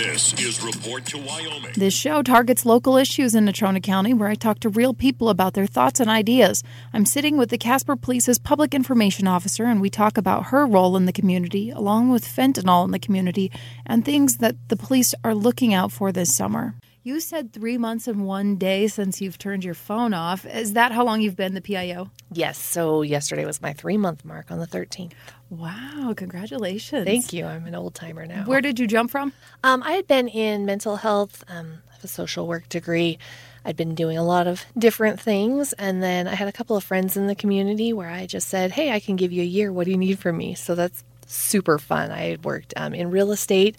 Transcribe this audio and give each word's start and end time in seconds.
This 0.00 0.32
is 0.40 0.64
Report 0.64 1.04
to 1.06 1.18
Wyoming. 1.18 1.72
This 1.76 1.92
show 1.92 2.22
targets 2.22 2.64
local 2.64 2.96
issues 2.96 3.34
in 3.34 3.44
Natrona 3.44 3.82
County 3.82 4.14
where 4.14 4.30
I 4.30 4.34
talk 4.34 4.58
to 4.60 4.70
real 4.70 4.94
people 4.94 5.28
about 5.28 5.52
their 5.52 5.66
thoughts 5.66 6.00
and 6.00 6.08
ideas. 6.08 6.62
I'm 6.94 7.04
sitting 7.04 7.36
with 7.36 7.50
the 7.50 7.58
Casper 7.58 7.96
Police's 7.96 8.38
public 8.38 8.74
information 8.74 9.28
officer, 9.28 9.66
and 9.66 9.78
we 9.78 9.90
talk 9.90 10.16
about 10.16 10.46
her 10.46 10.64
role 10.64 10.96
in 10.96 11.04
the 11.04 11.12
community, 11.12 11.68
along 11.68 12.10
with 12.10 12.24
fentanyl 12.24 12.86
in 12.86 12.92
the 12.92 12.98
community, 12.98 13.52
and 13.84 14.02
things 14.02 14.38
that 14.38 14.56
the 14.68 14.76
police 14.76 15.14
are 15.22 15.34
looking 15.34 15.74
out 15.74 15.92
for 15.92 16.12
this 16.12 16.34
summer. 16.34 16.76
You 17.02 17.20
said 17.20 17.54
three 17.54 17.78
months 17.78 18.06
and 18.08 18.26
one 18.26 18.56
day 18.56 18.86
since 18.86 19.22
you've 19.22 19.38
turned 19.38 19.64
your 19.64 19.72
phone 19.72 20.12
off. 20.12 20.44
Is 20.44 20.74
that 20.74 20.92
how 20.92 21.02
long 21.02 21.22
you've 21.22 21.36
been 21.36 21.54
the 21.54 21.62
PIO? 21.62 22.10
Yes. 22.30 22.58
So 22.58 23.00
yesterday 23.00 23.46
was 23.46 23.62
my 23.62 23.72
three 23.72 23.96
month 23.96 24.22
mark 24.22 24.50
on 24.50 24.58
the 24.58 24.66
13th. 24.66 25.12
Wow, 25.48 26.12
congratulations. 26.14 27.06
Thank 27.06 27.32
you. 27.32 27.46
I'm 27.46 27.64
an 27.64 27.74
old 27.74 27.94
timer 27.94 28.26
now. 28.26 28.44
Where 28.44 28.60
did 28.60 28.78
you 28.78 28.86
jump 28.86 29.10
from? 29.10 29.32
Um, 29.64 29.82
I 29.82 29.92
had 29.92 30.06
been 30.06 30.28
in 30.28 30.66
mental 30.66 30.96
health, 30.96 31.42
um, 31.48 31.78
I 31.90 31.94
have 31.94 32.04
a 32.04 32.08
social 32.08 32.46
work 32.46 32.68
degree. 32.68 33.18
I'd 33.64 33.76
been 33.76 33.94
doing 33.94 34.18
a 34.18 34.24
lot 34.24 34.46
of 34.46 34.66
different 34.76 35.18
things. 35.18 35.72
And 35.72 36.02
then 36.02 36.28
I 36.28 36.34
had 36.34 36.48
a 36.48 36.52
couple 36.52 36.76
of 36.76 36.84
friends 36.84 37.16
in 37.16 37.28
the 37.28 37.34
community 37.34 37.94
where 37.94 38.10
I 38.10 38.26
just 38.26 38.48
said, 38.48 38.72
Hey, 38.72 38.92
I 38.92 39.00
can 39.00 39.16
give 39.16 39.32
you 39.32 39.40
a 39.40 39.46
year. 39.46 39.72
What 39.72 39.86
do 39.86 39.90
you 39.90 39.96
need 39.96 40.18
from 40.18 40.36
me? 40.36 40.54
So 40.54 40.74
that's 40.74 41.02
super 41.26 41.78
fun. 41.78 42.10
I 42.10 42.22
had 42.30 42.44
worked 42.44 42.74
um, 42.76 42.92
in 42.92 43.10
real 43.10 43.32
estate 43.32 43.76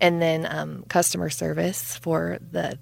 and 0.00 0.20
then 0.20 0.46
um, 0.50 0.84
customer 0.88 1.30
service 1.30 1.96
for 1.96 2.38
the 2.50 2.78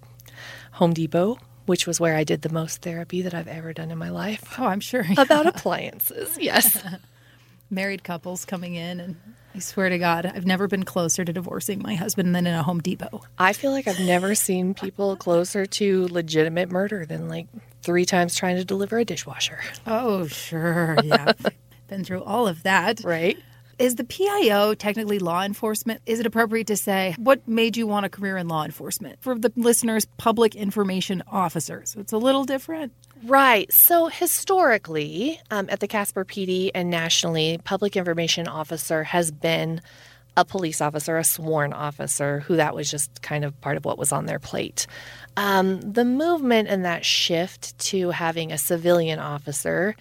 Home 0.73 0.93
Depot, 0.93 1.39
which 1.67 1.87
was 1.87 2.01
where 2.01 2.17
I 2.17 2.25
did 2.25 2.43
the 2.43 2.53
most 2.53 2.83
therapy 2.83 3.23
that 3.23 3.35
I've 3.35 3.49
ever 3.49 3.73
done 3.73 3.91
in 3.91 3.99
my 3.99 4.11
life. 4.11 4.55
Oh, 4.59 4.67
I'm 4.67 4.81
sure. 4.81 5.05
About 5.17 5.47
appliances, 5.47 6.39
yes. 6.39 6.83
Married 7.71 8.05
couples 8.05 8.45
coming 8.45 8.75
in, 8.75 9.01
and 9.01 9.17
I 9.55 9.59
swear 9.61 9.89
to 9.89 9.99
God, 9.99 10.27
I've 10.27 10.47
never 10.47 10.69
been 10.69 10.83
closer 10.83 11.25
to 11.25 11.33
divorcing 11.33 11.81
my 11.83 11.95
husband 11.95 12.35
than 12.35 12.47
in 12.47 12.55
a 12.55 12.63
Home 12.63 12.81
Depot. 12.81 13.23
I 13.39 13.53
feel 13.53 13.71
like 13.71 13.87
I've 13.87 14.01
never 14.01 14.35
seen 14.35 14.75
people 14.75 15.17
closer 15.17 15.65
to 15.65 16.09
legitimate 16.09 16.71
murder 16.71 17.07
than 17.07 17.29
like 17.29 17.47
three 17.83 18.05
times 18.05 18.35
trying 18.35 18.57
to 18.57 18.65
deliver 18.65 18.99
a 18.99 19.05
dishwasher. 19.05 19.61
Oh, 19.87 20.27
sure. 20.27 20.97
Yeah. 21.03 21.33
been 21.89 22.05
through 22.05 22.23
all 22.23 22.49
of 22.49 22.63
that. 22.63 23.03
Right. 23.05 23.39
Is 23.83 23.97
the 23.97 24.05
PIO 24.05 24.75
technically 24.75 25.19
law 25.19 25.43
enforcement? 25.43 26.03
Is 26.07 26.21
it 26.21 26.27
appropriate 26.27 26.69
to 26.69 26.77
say 26.77 27.17
what 27.19 27.49
made 27.49 27.77
you 27.77 27.85
want 27.85 28.07
a 28.07 28.09
career 28.09 28.37
in 28.37 28.47
law 28.47 28.65
enforcement? 28.65 29.21
For 29.21 29.37
the 29.37 29.53
listeners, 29.57 30.05
public 30.19 30.55
information 30.55 31.21
officers. 31.27 31.91
So 31.91 31.99
it's 31.99 32.13
a 32.13 32.17
little 32.17 32.45
different. 32.45 32.93
Right. 33.25 33.73
So 33.73 34.07
historically, 34.07 35.41
um, 35.51 35.67
at 35.69 35.81
the 35.81 35.89
Casper 35.89 36.25
PD 36.25 36.71
and 36.77 36.91
nationally, 36.91 37.59
public 37.65 37.97
information 37.97 38.47
officer 38.47 39.03
has 39.03 39.33
been 39.33 39.81
a 40.37 40.45
police 40.45 40.81
officer, 40.81 41.19
a 41.19 41.25
sworn 41.25 41.73
officer, 41.73 42.39
who 42.39 42.55
that 42.55 42.77
was 42.77 42.89
just 42.89 43.21
kind 43.21 43.45
of 43.45 43.61
part 43.61 43.77
of 43.77 43.85
what 43.85 43.99
was 43.99 44.13
on 44.13 44.27
their 44.27 44.39
plate. 44.39 44.87
Um, 45.37 45.81
the 45.81 46.05
movement 46.05 46.69
and 46.69 46.85
that 46.85 47.05
shift 47.05 47.77
to 47.91 48.11
having 48.11 48.53
a 48.53 48.59
civilian 48.59 49.19
officer 49.19 49.97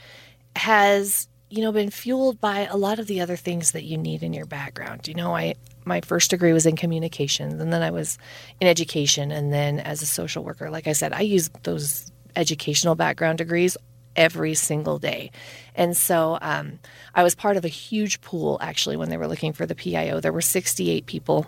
has 0.56 1.28
you 1.52 1.62
know, 1.62 1.72
been 1.74 1.90
fueled 1.90 2.40
by 2.40 2.66
a 2.72 2.78
lot 2.78 2.98
of 2.98 3.08
the 3.08 3.20
other 3.20 3.36
things 3.36 3.72
that 3.72 3.84
you 3.84 3.98
need 3.98 4.24
in 4.24 4.32
your 4.32 4.46
background. 4.46 5.08
You 5.08 5.14
know, 5.14 5.36
I 5.36 5.56
my 5.84 6.00
first 6.02 6.30
degree 6.30 6.54
was 6.54 6.66
in 6.66 6.78
communications, 6.78 7.60
and 7.60 7.74
then 7.74 7.82
I 7.82 7.92
was 7.92 8.18
in 8.62 8.68
education, 8.68 9.32
and 9.32 9.52
then 9.52 9.80
as 9.80 10.02
a 10.02 10.06
social 10.06 10.44
worker. 10.44 10.70
Like 10.70 10.88
I 10.88 10.94
said, 10.94 11.12
I 11.12 11.22
use 11.22 11.50
those 11.64 12.10
educational 12.36 12.96
background 12.96 13.38
degrees 13.38 13.76
every 14.16 14.54
single 14.54 14.98
day, 14.98 15.32
and 15.76 15.96
so 15.96 16.38
um, 16.42 16.80
I 17.14 17.24
was 17.24 17.36
part 17.36 17.58
of 17.58 17.66
a 17.66 17.70
huge 17.70 18.22
pool 18.22 18.58
actually 18.62 18.96
when 18.96 19.10
they 19.10 19.18
were 19.18 19.28
looking 19.28 19.52
for 19.52 19.66
the 19.66 19.76
PIO. 19.76 20.22
There 20.22 20.34
were 20.34 20.42
68 20.42 21.06
people. 21.06 21.48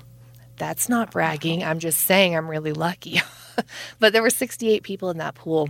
That's 0.57 0.89
not 0.89 1.11
bragging. 1.11 1.63
I'm 1.63 1.79
just 1.79 2.01
saying 2.01 2.35
I'm 2.35 2.49
really 2.49 2.73
lucky. 2.73 3.21
but 3.99 4.11
there 4.13 4.21
were 4.21 4.29
68 4.29 4.83
people 4.83 5.09
in 5.09 5.17
that 5.17 5.35
pool 5.35 5.69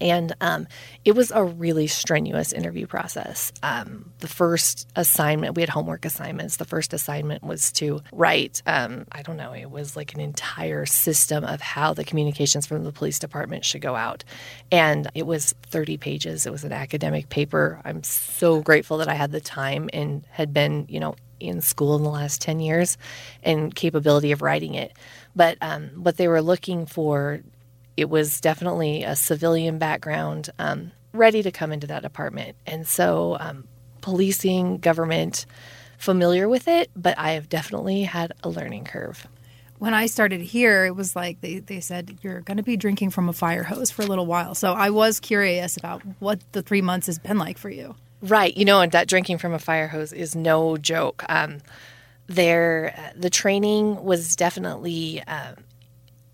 and 0.00 0.34
um, 0.40 0.66
it 1.04 1.12
was 1.12 1.30
a 1.30 1.44
really 1.44 1.86
strenuous 1.86 2.52
interview 2.52 2.86
process. 2.86 3.52
Um, 3.62 4.12
the 4.18 4.28
first 4.28 4.88
assignment, 4.96 5.56
we 5.56 5.62
had 5.62 5.68
homework 5.68 6.04
assignments. 6.04 6.56
The 6.56 6.64
first 6.64 6.92
assignment 6.92 7.42
was 7.42 7.72
to 7.72 8.00
write, 8.12 8.62
um, 8.66 9.06
I 9.12 9.22
don't 9.22 9.36
know, 9.36 9.52
it 9.52 9.70
was 9.70 9.96
like 9.96 10.14
an 10.14 10.20
entire 10.20 10.86
system 10.86 11.44
of 11.44 11.60
how 11.60 11.94
the 11.94 12.04
communications 12.04 12.66
from 12.66 12.84
the 12.84 12.92
police 12.92 13.18
department 13.18 13.64
should 13.64 13.82
go 13.82 13.94
out. 13.94 14.24
And 14.72 15.10
it 15.14 15.26
was 15.26 15.54
30 15.66 15.98
pages. 15.98 16.46
It 16.46 16.52
was 16.52 16.64
an 16.64 16.72
academic 16.72 17.28
paper. 17.28 17.80
I'm 17.84 18.02
so 18.02 18.62
grateful 18.62 18.98
that 18.98 19.08
I 19.08 19.14
had 19.14 19.32
the 19.32 19.40
time 19.40 19.90
and 19.92 20.24
had 20.30 20.54
been, 20.54 20.86
you 20.88 21.00
know, 21.00 21.14
in 21.40 21.60
school 21.62 21.96
in 21.96 22.02
the 22.02 22.10
last 22.10 22.40
10 22.42 22.60
years 22.60 22.98
and 23.42 23.74
capability 23.74 24.32
of 24.32 24.42
writing 24.42 24.74
it. 24.74 24.92
But 25.34 25.56
um, 25.60 25.88
what 25.96 26.16
they 26.16 26.28
were 26.28 26.42
looking 26.42 26.86
for 26.86 27.40
it 28.00 28.08
was 28.08 28.40
definitely 28.40 29.04
a 29.04 29.14
civilian 29.14 29.78
background 29.78 30.50
um, 30.58 30.92
ready 31.12 31.42
to 31.42 31.50
come 31.50 31.72
into 31.72 31.86
that 31.88 32.02
department. 32.02 32.56
And 32.66 32.86
so, 32.86 33.36
um, 33.38 33.68
policing, 34.00 34.78
government, 34.78 35.46
familiar 35.98 36.48
with 36.48 36.66
it, 36.66 36.90
but 36.96 37.18
I 37.18 37.32
have 37.32 37.48
definitely 37.48 38.04
had 38.04 38.32
a 38.42 38.48
learning 38.48 38.84
curve. 38.84 39.26
When 39.78 39.92
I 39.94 40.06
started 40.06 40.40
here, 40.40 40.86
it 40.86 40.96
was 40.96 41.14
like 41.14 41.40
they, 41.40 41.58
they 41.58 41.80
said, 41.80 42.18
you're 42.22 42.40
going 42.40 42.56
to 42.56 42.62
be 42.62 42.76
drinking 42.76 43.10
from 43.10 43.28
a 43.28 43.32
fire 43.32 43.62
hose 43.62 43.90
for 43.90 44.02
a 44.02 44.06
little 44.06 44.26
while. 44.26 44.54
So 44.54 44.72
I 44.72 44.90
was 44.90 45.20
curious 45.20 45.76
about 45.76 46.02
what 46.18 46.40
the 46.52 46.62
three 46.62 46.82
months 46.82 47.06
has 47.06 47.18
been 47.18 47.38
like 47.38 47.58
for 47.58 47.70
you. 47.70 47.94
Right. 48.22 48.54
You 48.56 48.64
know, 48.64 48.80
and 48.80 48.92
that 48.92 49.08
drinking 49.08 49.38
from 49.38 49.52
a 49.52 49.58
fire 49.58 49.88
hose 49.88 50.12
is 50.12 50.34
no 50.34 50.76
joke. 50.76 51.24
Um, 51.28 51.58
there, 52.26 53.12
the 53.16 53.30
training 53.30 54.04
was 54.04 54.36
definitely 54.36 55.22
um, 55.24 55.56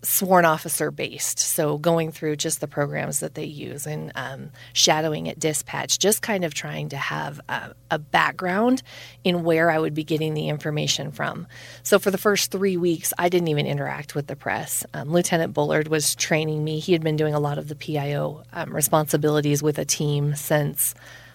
sworn 0.03 0.45
officer 0.45 0.91
based. 0.91 1.39
So 1.39 1.77
going 1.77 2.11
through 2.11 2.35
just 2.35 2.61
the 2.61 2.67
programs 2.67 3.19
that 3.19 3.33
they 3.33 3.45
use 3.45 3.87
and 3.87 4.11
um, 4.15 4.51
shadowing 4.73 5.27
at 5.27 5.39
dispatch, 5.39 5.97
just 5.97 6.21
kind 6.21 6.45
of 6.45 6.53
trying 6.53 6.89
to 6.89 6.97
have 6.97 7.41
a, 7.49 7.73
a, 7.89 7.97
background 7.99 8.83
in 9.23 9.43
where 9.43 9.71
I 9.71 9.79
would 9.79 9.95
be 9.95 10.03
getting 10.03 10.33
the 10.33 10.49
information 10.49 11.11
from. 11.11 11.47
So 11.81 11.97
for 11.97 12.11
the 12.11 12.17
first 12.17 12.51
three 12.51 12.77
weeks, 12.77 13.11
I 13.17 13.27
didn't 13.27 13.47
even 13.47 13.65
interact 13.65 14.13
with 14.13 14.27
the 14.27 14.35
press. 14.35 14.85
Um, 14.93 15.11
Lieutenant 15.11 15.53
Bullard 15.53 15.87
was 15.87 16.15
training 16.15 16.63
me. 16.63 16.79
He 16.79 16.93
had 16.93 17.03
been 17.03 17.17
doing 17.17 17.33
a 17.33 17.39
lot 17.39 17.57
of 17.57 17.67
the 17.67 17.75
PIO 17.75 18.43
um, 18.53 18.73
responsibilities 18.73 19.63
with 19.63 19.79
a 19.79 19.85
team 19.85 20.35
since 20.35 20.93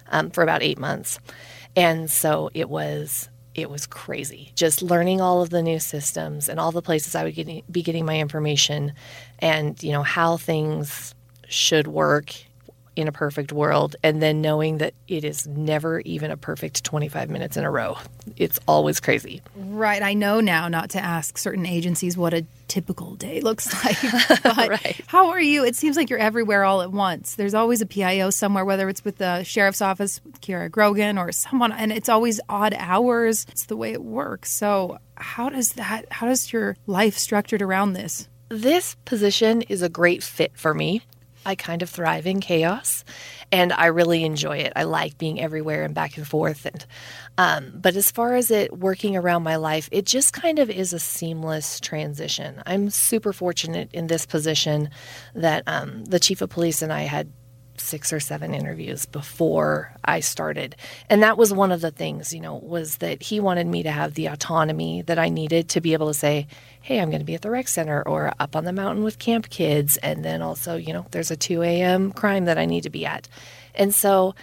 um, 0.08 0.30
for 0.30 0.42
about 0.42 0.62
eight 0.62 0.78
months. 0.78 1.18
And 1.74 2.10
so 2.10 2.50
it 2.54 2.68
was 2.68 3.28
it 3.54 3.70
was 3.70 3.86
crazy. 3.86 4.52
Just 4.54 4.82
learning 4.82 5.20
all 5.20 5.42
of 5.42 5.50
the 5.50 5.62
new 5.62 5.78
systems 5.78 6.48
and 6.48 6.58
all 6.58 6.72
the 6.72 6.82
places 6.82 7.14
I 7.14 7.24
would 7.24 7.34
get, 7.34 7.70
be 7.70 7.82
getting 7.82 8.04
my 8.06 8.18
information 8.18 8.92
and 9.38 9.80
you 9.82 9.92
know 9.92 10.02
how 10.02 10.36
things 10.36 11.14
should 11.48 11.86
work 11.86 12.34
in 12.94 13.08
a 13.08 13.12
perfect 13.12 13.52
world 13.52 13.96
and 14.02 14.22
then 14.22 14.40
knowing 14.40 14.78
that 14.78 14.94
it 15.08 15.24
is 15.24 15.46
never 15.46 16.00
even 16.00 16.30
a 16.30 16.36
perfect 16.36 16.84
25 16.84 17.30
minutes 17.30 17.56
in 17.56 17.64
a 17.64 17.70
row. 17.70 17.96
It's 18.36 18.60
always 18.68 19.00
crazy. 19.00 19.40
Right. 19.56 20.02
I 20.02 20.14
know 20.14 20.40
now 20.40 20.68
not 20.68 20.90
to 20.90 21.00
ask 21.00 21.38
certain 21.38 21.64
agencies 21.66 22.16
what 22.16 22.34
a 22.34 22.44
typical 22.68 23.14
day 23.14 23.40
looks 23.40 23.72
like 23.84 23.98
but 24.42 24.68
right. 24.68 25.00
how 25.06 25.30
are 25.30 25.40
you? 25.40 25.64
It 25.64 25.76
seems 25.76 25.96
like 25.96 26.10
you're 26.10 26.18
everywhere 26.18 26.64
all 26.64 26.82
at 26.82 26.92
once. 26.92 27.34
There's 27.34 27.54
always 27.54 27.80
a 27.80 27.86
pio 27.86 28.30
somewhere 28.30 28.64
whether 28.64 28.88
it's 28.88 29.04
with 29.04 29.18
the 29.18 29.42
sheriff's 29.42 29.82
office 29.82 30.20
with 30.24 30.40
kira 30.40 30.70
grogan 30.70 31.18
or 31.18 31.32
someone 31.32 31.72
and 31.72 31.92
it's 31.92 32.08
always 32.08 32.40
odd 32.48 32.74
hours. 32.76 33.46
It's 33.50 33.66
the 33.66 33.76
way 33.76 33.92
it 33.92 34.02
works. 34.02 34.50
So 34.52 34.98
how 35.16 35.48
does 35.48 35.72
that 35.74 36.06
how 36.10 36.26
does 36.26 36.52
your 36.52 36.76
life 36.86 37.16
structured 37.16 37.62
around 37.62 37.94
this? 37.94 38.28
This 38.48 38.96
position 39.06 39.62
is 39.62 39.80
a 39.80 39.88
great 39.88 40.22
fit 40.22 40.52
for 40.54 40.74
me 40.74 41.02
I 41.44 41.54
kind 41.54 41.82
of 41.82 41.90
thrive 41.90 42.26
in 42.26 42.40
chaos 42.40 43.04
and 43.50 43.72
I 43.72 43.86
really 43.86 44.24
enjoy 44.24 44.58
it. 44.58 44.72
I 44.74 44.84
like 44.84 45.18
being 45.18 45.40
everywhere 45.40 45.84
and 45.84 45.94
back 45.94 46.16
and 46.16 46.26
forth. 46.26 46.66
And 46.66 46.86
um, 47.38 47.72
but 47.74 47.96
as 47.96 48.10
far 48.10 48.34
as 48.34 48.50
it 48.50 48.78
working 48.78 49.16
around 49.16 49.42
my 49.42 49.56
life, 49.56 49.88
it 49.92 50.06
just 50.06 50.32
kind 50.32 50.58
of 50.58 50.70
is 50.70 50.92
a 50.92 50.98
seamless 50.98 51.80
transition. 51.80 52.62
I'm 52.66 52.90
super 52.90 53.32
fortunate 53.32 53.90
in 53.92 54.06
this 54.06 54.26
position 54.26 54.90
that 55.34 55.64
um, 55.66 56.04
the 56.04 56.20
chief 56.20 56.42
of 56.42 56.50
police 56.50 56.82
and 56.82 56.92
I 56.92 57.02
had 57.02 57.30
six 57.82 58.12
or 58.12 58.20
seven 58.20 58.54
interviews 58.54 59.06
before 59.06 59.92
I 60.04 60.20
started. 60.20 60.76
And 61.10 61.22
that 61.22 61.36
was 61.36 61.52
one 61.52 61.72
of 61.72 61.80
the 61.80 61.90
things, 61.90 62.32
you 62.32 62.40
know, 62.40 62.54
was 62.56 62.96
that 62.98 63.22
he 63.22 63.40
wanted 63.40 63.66
me 63.66 63.82
to 63.82 63.90
have 63.90 64.14
the 64.14 64.26
autonomy 64.26 65.02
that 65.02 65.18
I 65.18 65.28
needed 65.28 65.68
to 65.70 65.80
be 65.80 65.92
able 65.92 66.06
to 66.08 66.14
say, 66.14 66.46
hey, 66.80 67.00
I'm 67.00 67.10
going 67.10 67.20
to 67.20 67.26
be 67.26 67.34
at 67.34 67.42
the 67.42 67.50
rec 67.50 67.68
center 67.68 68.02
or 68.02 68.32
up 68.38 68.54
on 68.56 68.64
the 68.64 68.72
mountain 68.72 69.04
with 69.04 69.18
camp 69.18 69.50
kids. 69.50 69.96
And 69.98 70.24
then 70.24 70.42
also, 70.42 70.76
you 70.76 70.92
know, 70.92 71.06
there's 71.10 71.30
a 71.30 71.36
2 71.36 71.62
a.m. 71.62 72.12
crime 72.12 72.44
that 72.44 72.58
I 72.58 72.64
need 72.64 72.84
to 72.84 72.90
be 72.90 73.04
at. 73.04 73.28
And 73.74 73.92
so 73.94 74.34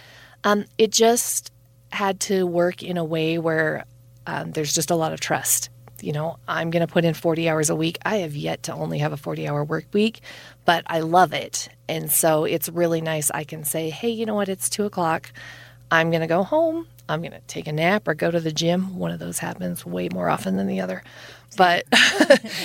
um, 0.44 0.66
it 0.78 0.92
just 0.92 1.50
had 1.92 2.20
to 2.20 2.46
work 2.46 2.82
in 2.82 2.96
a 2.96 3.04
way 3.04 3.38
where 3.38 3.84
um, 4.26 4.52
there's 4.52 4.74
just 4.74 4.90
a 4.90 4.96
lot 4.96 5.12
of 5.12 5.20
trust 5.20 5.69
you 6.02 6.12
know, 6.12 6.38
I'm 6.48 6.70
going 6.70 6.86
to 6.86 6.92
put 6.92 7.04
in 7.04 7.14
40 7.14 7.48
hours 7.48 7.70
a 7.70 7.76
week. 7.76 7.98
I 8.04 8.18
have 8.18 8.34
yet 8.34 8.64
to 8.64 8.74
only 8.74 8.98
have 8.98 9.12
a 9.12 9.16
40 9.16 9.48
hour 9.48 9.64
work 9.64 9.86
week, 9.92 10.20
but 10.64 10.84
I 10.86 11.00
love 11.00 11.32
it. 11.32 11.68
And 11.88 12.10
so 12.10 12.44
it's 12.44 12.68
really 12.68 13.00
nice. 13.00 13.30
I 13.30 13.44
can 13.44 13.64
say, 13.64 13.90
hey, 13.90 14.10
you 14.10 14.26
know 14.26 14.34
what? 14.34 14.48
It's 14.48 14.68
two 14.68 14.84
o'clock. 14.84 15.32
I'm 15.90 16.10
going 16.10 16.20
to 16.20 16.26
go 16.26 16.42
home. 16.42 16.86
I'm 17.08 17.20
going 17.20 17.32
to 17.32 17.40
take 17.48 17.66
a 17.66 17.72
nap 17.72 18.06
or 18.06 18.14
go 18.14 18.30
to 18.30 18.38
the 18.38 18.52
gym. 18.52 18.96
One 18.96 19.10
of 19.10 19.18
those 19.18 19.38
happens 19.38 19.84
way 19.84 20.08
more 20.08 20.28
often 20.28 20.56
than 20.56 20.68
the 20.68 20.80
other. 20.80 21.02
But 21.56 21.84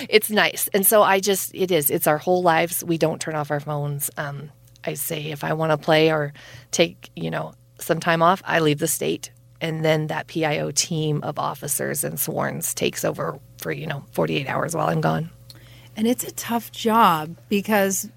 it's 0.08 0.30
nice. 0.30 0.68
And 0.68 0.86
so 0.86 1.02
I 1.02 1.18
just, 1.18 1.52
it 1.54 1.72
is, 1.72 1.90
it's 1.90 2.06
our 2.06 2.18
whole 2.18 2.42
lives. 2.42 2.84
We 2.84 2.98
don't 2.98 3.20
turn 3.20 3.34
off 3.34 3.50
our 3.50 3.60
phones. 3.60 4.10
Um, 4.16 4.50
I 4.84 4.94
say 4.94 5.32
if 5.32 5.42
I 5.42 5.54
want 5.54 5.72
to 5.72 5.78
play 5.78 6.12
or 6.12 6.32
take, 6.70 7.10
you 7.16 7.30
know, 7.30 7.54
some 7.80 7.98
time 7.98 8.22
off, 8.22 8.42
I 8.44 8.60
leave 8.60 8.78
the 8.78 8.86
state. 8.86 9.30
And 9.60 9.84
then 9.84 10.08
that 10.08 10.26
PIO 10.26 10.70
team 10.70 11.22
of 11.22 11.38
officers 11.38 12.04
and 12.04 12.20
sworns 12.20 12.74
takes 12.74 13.04
over 13.04 13.38
for, 13.58 13.72
you 13.72 13.86
know, 13.86 14.04
48 14.12 14.46
hours 14.48 14.74
while 14.74 14.88
I'm 14.88 15.00
gone. 15.00 15.30
And 15.96 16.06
it's 16.06 16.24
a 16.24 16.32
tough 16.32 16.70
job 16.72 17.36
because 17.48 18.10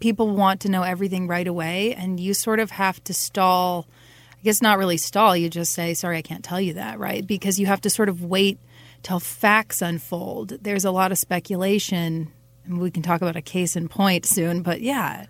people 0.00 0.34
want 0.34 0.60
to 0.62 0.68
know 0.68 0.82
everything 0.82 1.28
right 1.28 1.46
away, 1.46 1.94
and 1.94 2.18
you 2.18 2.34
sort 2.34 2.58
of 2.58 2.72
have 2.72 3.02
to 3.04 3.14
stall. 3.14 3.86
I 4.32 4.42
guess 4.42 4.60
not 4.60 4.78
really 4.78 4.96
stall. 4.96 5.36
You 5.36 5.48
just 5.48 5.72
say, 5.72 5.94
"Sorry, 5.94 6.18
I 6.18 6.22
can't 6.22 6.42
tell 6.42 6.60
you 6.60 6.74
that," 6.74 6.98
right? 6.98 7.24
Because 7.24 7.60
you 7.60 7.66
have 7.66 7.80
to 7.82 7.90
sort 7.90 8.08
of 8.08 8.24
wait 8.24 8.58
till 9.04 9.20
facts 9.20 9.80
unfold. 9.80 10.58
There's 10.60 10.84
a 10.84 10.90
lot 10.90 11.12
of 11.12 11.18
speculation, 11.18 12.32
and 12.64 12.80
we 12.80 12.90
can 12.90 13.02
talk 13.02 13.22
about 13.22 13.36
a 13.36 13.42
case 13.42 13.76
in 13.76 13.88
point 13.88 14.26
soon. 14.26 14.62
But 14.62 14.80
yeah, 14.80 15.26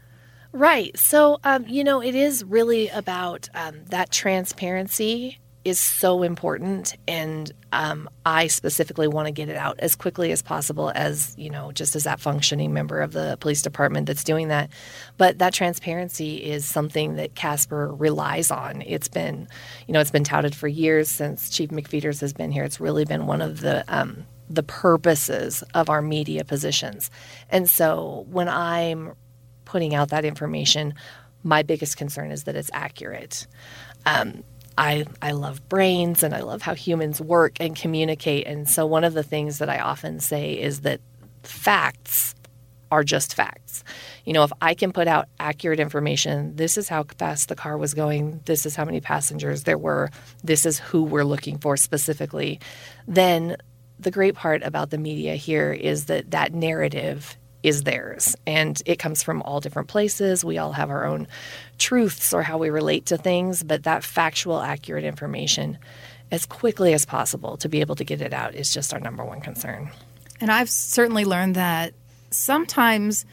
Right. 0.52 0.98
So, 0.98 1.38
um, 1.44 1.66
you 1.68 1.84
know, 1.84 2.02
it 2.02 2.14
is 2.14 2.42
really 2.42 2.88
about 2.88 3.48
um, 3.54 3.84
that 3.86 4.10
transparency 4.10 5.38
is 5.64 5.78
so 5.78 6.22
important. 6.22 6.96
And 7.06 7.52
um, 7.72 8.08
I 8.24 8.46
specifically 8.46 9.08
want 9.08 9.26
to 9.26 9.32
get 9.32 9.48
it 9.48 9.56
out 9.56 9.78
as 9.80 9.94
quickly 9.94 10.32
as 10.32 10.42
possible, 10.42 10.90
as, 10.94 11.34
you 11.36 11.50
know, 11.50 11.70
just 11.72 11.94
as 11.94 12.04
that 12.04 12.18
functioning 12.18 12.72
member 12.72 13.00
of 13.00 13.12
the 13.12 13.36
police 13.40 13.60
department 13.60 14.06
that's 14.06 14.24
doing 14.24 14.48
that. 14.48 14.70
But 15.18 15.38
that 15.38 15.52
transparency 15.52 16.36
is 16.36 16.64
something 16.64 17.16
that 17.16 17.34
Casper 17.34 17.94
relies 17.94 18.50
on. 18.50 18.82
It's 18.82 19.08
been, 19.08 19.48
you 19.86 19.92
know, 19.92 20.00
it's 20.00 20.10
been 20.10 20.24
touted 20.24 20.54
for 20.54 20.66
years 20.66 21.08
since 21.08 21.50
Chief 21.50 21.70
McPheeters 21.70 22.20
has 22.20 22.32
been 22.32 22.50
here. 22.50 22.64
It's 22.64 22.80
really 22.80 23.04
been 23.04 23.26
one 23.26 23.42
of 23.42 23.60
the, 23.60 23.84
um, 23.88 24.26
the 24.48 24.62
purposes 24.62 25.62
of 25.74 25.90
our 25.90 26.02
media 26.02 26.44
positions. 26.44 27.10
And 27.50 27.68
so 27.68 28.26
when 28.30 28.48
I'm 28.48 29.12
putting 29.66 29.94
out 29.94 30.08
that 30.08 30.24
information, 30.24 30.94
my 31.42 31.62
biggest 31.62 31.96
concern 31.96 32.32
is 32.32 32.44
that 32.44 32.56
it's 32.56 32.70
accurate. 32.72 33.46
Um, 34.06 34.42
I, 34.80 35.04
I 35.20 35.32
love 35.32 35.68
brains 35.68 36.22
and 36.22 36.34
I 36.34 36.40
love 36.40 36.62
how 36.62 36.74
humans 36.74 37.20
work 37.20 37.58
and 37.60 37.76
communicate. 37.76 38.46
And 38.46 38.66
so, 38.66 38.86
one 38.86 39.04
of 39.04 39.12
the 39.12 39.22
things 39.22 39.58
that 39.58 39.68
I 39.68 39.78
often 39.78 40.20
say 40.20 40.54
is 40.54 40.80
that 40.80 41.02
facts 41.42 42.34
are 42.90 43.04
just 43.04 43.34
facts. 43.34 43.84
You 44.24 44.32
know, 44.32 44.42
if 44.42 44.52
I 44.62 44.72
can 44.72 44.90
put 44.90 45.06
out 45.06 45.28
accurate 45.38 45.80
information, 45.80 46.56
this 46.56 46.78
is 46.78 46.88
how 46.88 47.04
fast 47.18 47.50
the 47.50 47.54
car 47.54 47.76
was 47.76 47.92
going, 47.92 48.40
this 48.46 48.64
is 48.64 48.74
how 48.74 48.86
many 48.86 49.02
passengers 49.02 49.64
there 49.64 49.78
were, 49.78 50.10
this 50.42 50.64
is 50.64 50.78
who 50.78 51.02
we're 51.02 51.24
looking 51.24 51.58
for 51.58 51.76
specifically, 51.76 52.58
then 53.06 53.58
the 53.98 54.10
great 54.10 54.34
part 54.34 54.62
about 54.62 54.88
the 54.88 54.98
media 54.98 55.36
here 55.36 55.72
is 55.72 56.06
that 56.06 56.30
that 56.30 56.54
narrative 56.54 57.36
is 57.62 57.82
theirs 57.82 58.36
and 58.46 58.82
it 58.86 58.98
comes 58.98 59.22
from 59.22 59.42
all 59.42 59.60
different 59.60 59.88
places. 59.88 60.44
We 60.44 60.58
all 60.58 60.72
have 60.72 60.90
our 60.90 61.04
own 61.04 61.26
truths 61.78 62.32
or 62.32 62.42
how 62.42 62.58
we 62.58 62.70
relate 62.70 63.06
to 63.06 63.18
things, 63.18 63.62
but 63.62 63.84
that 63.84 64.04
factual, 64.04 64.60
accurate 64.60 65.04
information 65.04 65.78
as 66.30 66.46
quickly 66.46 66.94
as 66.94 67.04
possible 67.04 67.56
to 67.58 67.68
be 67.68 67.80
able 67.80 67.96
to 67.96 68.04
get 68.04 68.20
it 68.20 68.32
out 68.32 68.54
is 68.54 68.72
just 68.72 68.94
our 68.94 69.00
number 69.00 69.24
one 69.24 69.40
concern. 69.40 69.90
And 70.40 70.50
I've 70.50 70.70
certainly 70.70 71.24
learned 71.24 71.56
that 71.56 71.92
sometimes 72.30 73.26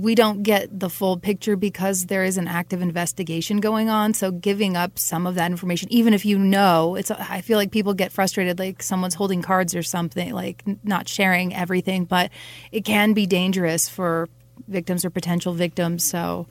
we 0.00 0.14
don't 0.14 0.42
get 0.42 0.78
the 0.78 0.88
full 0.88 1.16
picture 1.16 1.56
because 1.56 2.06
there 2.06 2.24
is 2.24 2.38
an 2.38 2.46
active 2.46 2.80
investigation 2.80 3.58
going 3.58 3.88
on. 3.88 4.14
So 4.14 4.30
giving 4.30 4.76
up 4.76 4.98
some 4.98 5.26
of 5.26 5.34
that 5.34 5.50
information, 5.50 5.92
even 5.92 6.14
if 6.14 6.24
you 6.24 6.38
know, 6.38 6.94
it's 6.94 7.10
I 7.10 7.40
feel 7.40 7.58
like 7.58 7.72
people 7.72 7.94
get 7.94 8.12
frustrated, 8.12 8.58
like 8.58 8.82
someone's 8.82 9.14
holding 9.14 9.42
cards 9.42 9.74
or 9.74 9.82
something, 9.82 10.32
like 10.32 10.62
not 10.84 11.08
sharing 11.08 11.54
everything. 11.54 12.04
But 12.04 12.30
it 12.70 12.84
can 12.84 13.12
be 13.12 13.26
dangerous 13.26 13.88
for 13.88 14.28
victims 14.68 15.04
or 15.04 15.10
potential 15.10 15.52
victims. 15.52 16.04
So 16.04 16.46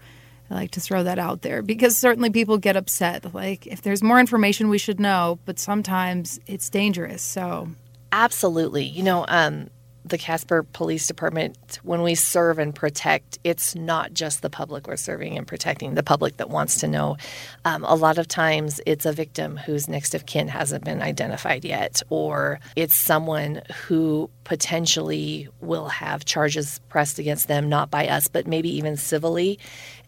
I 0.49 0.53
like 0.55 0.71
to 0.71 0.81
throw 0.81 1.03
that 1.03 1.19
out 1.19 1.41
there 1.41 1.61
because 1.61 1.97
certainly 1.97 2.29
people 2.29 2.57
get 2.57 2.75
upset. 2.75 3.33
Like 3.33 3.65
if 3.65 3.81
there's 3.81 4.03
more 4.03 4.19
information, 4.19 4.69
we 4.69 4.77
should 4.77 4.99
know, 4.99 5.39
but 5.45 5.57
sometimes 5.57 6.39
it's 6.47 6.69
dangerous. 6.69 7.21
So 7.21 7.69
absolutely, 8.11 8.83
you 8.85 9.03
know. 9.03 9.25
Um, 9.27 9.69
the 10.09 10.17
Casper 10.17 10.63
Police 10.63 11.07
Department, 11.07 11.79
when 11.83 12.01
we 12.01 12.15
serve 12.15 12.59
and 12.59 12.73
protect, 12.73 13.39
it's 13.43 13.75
not 13.75 14.13
just 14.13 14.41
the 14.41 14.49
public 14.49 14.87
we're 14.87 14.95
serving 14.95 15.37
and 15.37 15.47
protecting, 15.47 15.93
the 15.95 16.03
public 16.03 16.37
that 16.37 16.49
wants 16.49 16.79
to 16.79 16.87
know. 16.87 17.17
Um, 17.65 17.83
a 17.83 17.95
lot 17.95 18.17
of 18.17 18.27
times 18.27 18.81
it's 18.85 19.05
a 19.05 19.13
victim 19.13 19.57
whose 19.57 19.87
next 19.87 20.15
of 20.15 20.25
kin 20.25 20.47
hasn't 20.47 20.83
been 20.83 21.01
identified 21.01 21.65
yet, 21.65 22.01
or 22.09 22.59
it's 22.75 22.95
someone 22.95 23.61
who 23.87 24.29
potentially 24.43 25.49
will 25.59 25.89
have 25.89 26.25
charges 26.25 26.79
pressed 26.89 27.19
against 27.19 27.47
them, 27.47 27.67
not 27.67 27.91
by 27.91 28.07
us, 28.07 28.27
but 28.27 28.47
maybe 28.47 28.69
even 28.69 28.95
civilly. 28.95 29.59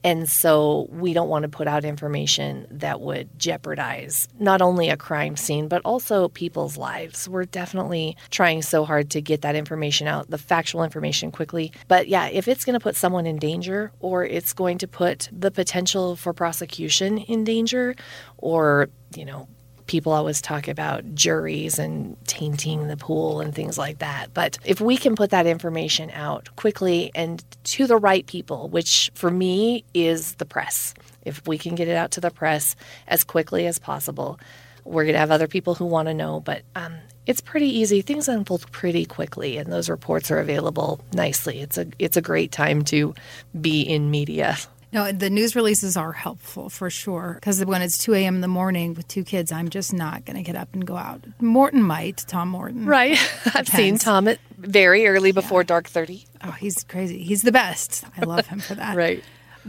And 0.03 0.29
so 0.29 0.87
we 0.91 1.13
don't 1.13 1.27
want 1.27 1.43
to 1.43 1.49
put 1.49 1.67
out 1.67 1.83
information 1.83 2.67
that 2.71 3.01
would 3.01 3.37
jeopardize 3.37 4.27
not 4.39 4.61
only 4.61 4.89
a 4.89 4.97
crime 4.97 5.35
scene, 5.35 5.67
but 5.67 5.81
also 5.83 6.29
people's 6.29 6.77
lives. 6.77 7.27
We're 7.27 7.45
definitely 7.45 8.15
trying 8.29 8.61
so 8.61 8.85
hard 8.85 9.09
to 9.11 9.21
get 9.21 9.41
that 9.41 9.55
information 9.55 10.07
out, 10.07 10.29
the 10.29 10.37
factual 10.37 10.83
information 10.83 11.31
quickly. 11.31 11.73
But 11.87 12.07
yeah, 12.07 12.27
if 12.27 12.47
it's 12.47 12.63
going 12.63 12.75
to 12.75 12.79
put 12.79 12.95
someone 12.95 13.25
in 13.25 13.37
danger 13.37 13.91
or 13.99 14.23
it's 14.23 14.53
going 14.53 14.77
to 14.79 14.87
put 14.87 15.29
the 15.31 15.51
potential 15.51 16.15
for 16.15 16.33
prosecution 16.33 17.17
in 17.17 17.43
danger 17.43 17.95
or, 18.37 18.89
you 19.15 19.25
know, 19.25 19.47
people 19.89 20.13
always 20.13 20.39
talk 20.39 20.67
about 20.67 21.15
juries 21.15 21.79
and 21.79 22.15
tainting 22.25 22.87
the 22.87 22.95
pool 22.95 23.41
and 23.41 23.55
things 23.55 23.75
like 23.75 23.97
that. 23.97 24.27
But 24.35 24.59
if 24.63 24.79
we 24.79 24.97
can 24.97 25.15
put 25.15 25.31
that 25.31 25.47
information 25.47 26.11
out 26.11 26.55
quickly 26.55 27.09
and 27.15 27.43
to 27.63 27.87
the 27.87 27.97
right 27.97 28.25
people, 28.27 28.69
which 28.69 29.11
for 29.15 29.31
me 29.31 29.83
is 29.95 30.35
the 30.35 30.45
press, 30.45 30.93
if 31.23 31.45
we 31.47 31.57
can 31.57 31.73
get 31.73 31.87
it 31.87 31.95
out 31.95 32.11
to 32.11 32.21
the 32.21 32.29
press 32.29 32.75
as 33.07 33.23
quickly 33.23 33.65
as 33.65 33.79
possible, 33.79 34.39
we're 34.85 35.05
going 35.05 35.13
to 35.13 35.19
have 35.19 35.31
other 35.31 35.47
people 35.47 35.73
who 35.73 35.85
want 35.85 36.07
to 36.07 36.13
know. 36.13 36.39
But 36.39 36.61
um, 36.75 36.93
it's 37.25 37.41
pretty 37.41 37.67
easy. 37.79 38.03
Things 38.03 38.27
unfold 38.27 38.71
pretty 38.71 39.05
quickly, 39.05 39.57
and 39.57 39.73
those 39.73 39.89
reports 39.89 40.29
are 40.29 40.39
available 40.39 40.99
nicely. 41.13 41.61
It's 41.61 41.79
a 41.79 41.87
it's 41.97 42.15
a 42.15 42.21
great 42.21 42.51
time 42.51 42.83
to 42.85 43.15
be 43.59 43.81
in 43.81 44.11
media. 44.11 44.55
No, 44.91 45.11
the 45.11 45.29
news 45.29 45.55
releases 45.55 45.95
are 45.95 46.11
helpful 46.11 46.69
for 46.69 46.89
sure 46.89 47.33
because 47.35 47.63
when 47.63 47.81
it's 47.81 47.97
2 47.99 48.15
a.m. 48.15 48.35
in 48.35 48.41
the 48.41 48.47
morning 48.47 48.95
with 48.95 49.07
two 49.07 49.23
kids, 49.23 49.51
I'm 49.51 49.69
just 49.69 49.93
not 49.93 50.25
going 50.25 50.37
to 50.37 50.41
get 50.41 50.55
up 50.55 50.69
and 50.73 50.85
go 50.85 50.97
out. 50.97 51.23
Morton 51.39 51.83
might, 51.83 52.25
Tom 52.27 52.49
Morton. 52.49 52.85
Right. 52.85 53.17
I've 53.53 53.67
seen 53.67 53.99
Tom 53.99 54.27
at 54.27 54.39
very 54.57 55.05
early 55.07 55.31
before 55.31 55.61
yeah. 55.61 55.67
dark 55.67 55.87
30. 55.87 56.25
Oh, 56.43 56.51
he's 56.51 56.83
crazy. 56.83 57.23
He's 57.23 57.43
the 57.43 57.51
best. 57.51 58.03
I 58.17 58.25
love 58.25 58.47
him 58.47 58.59
for 58.59 58.75
that. 58.75 58.97
right. 58.97 59.23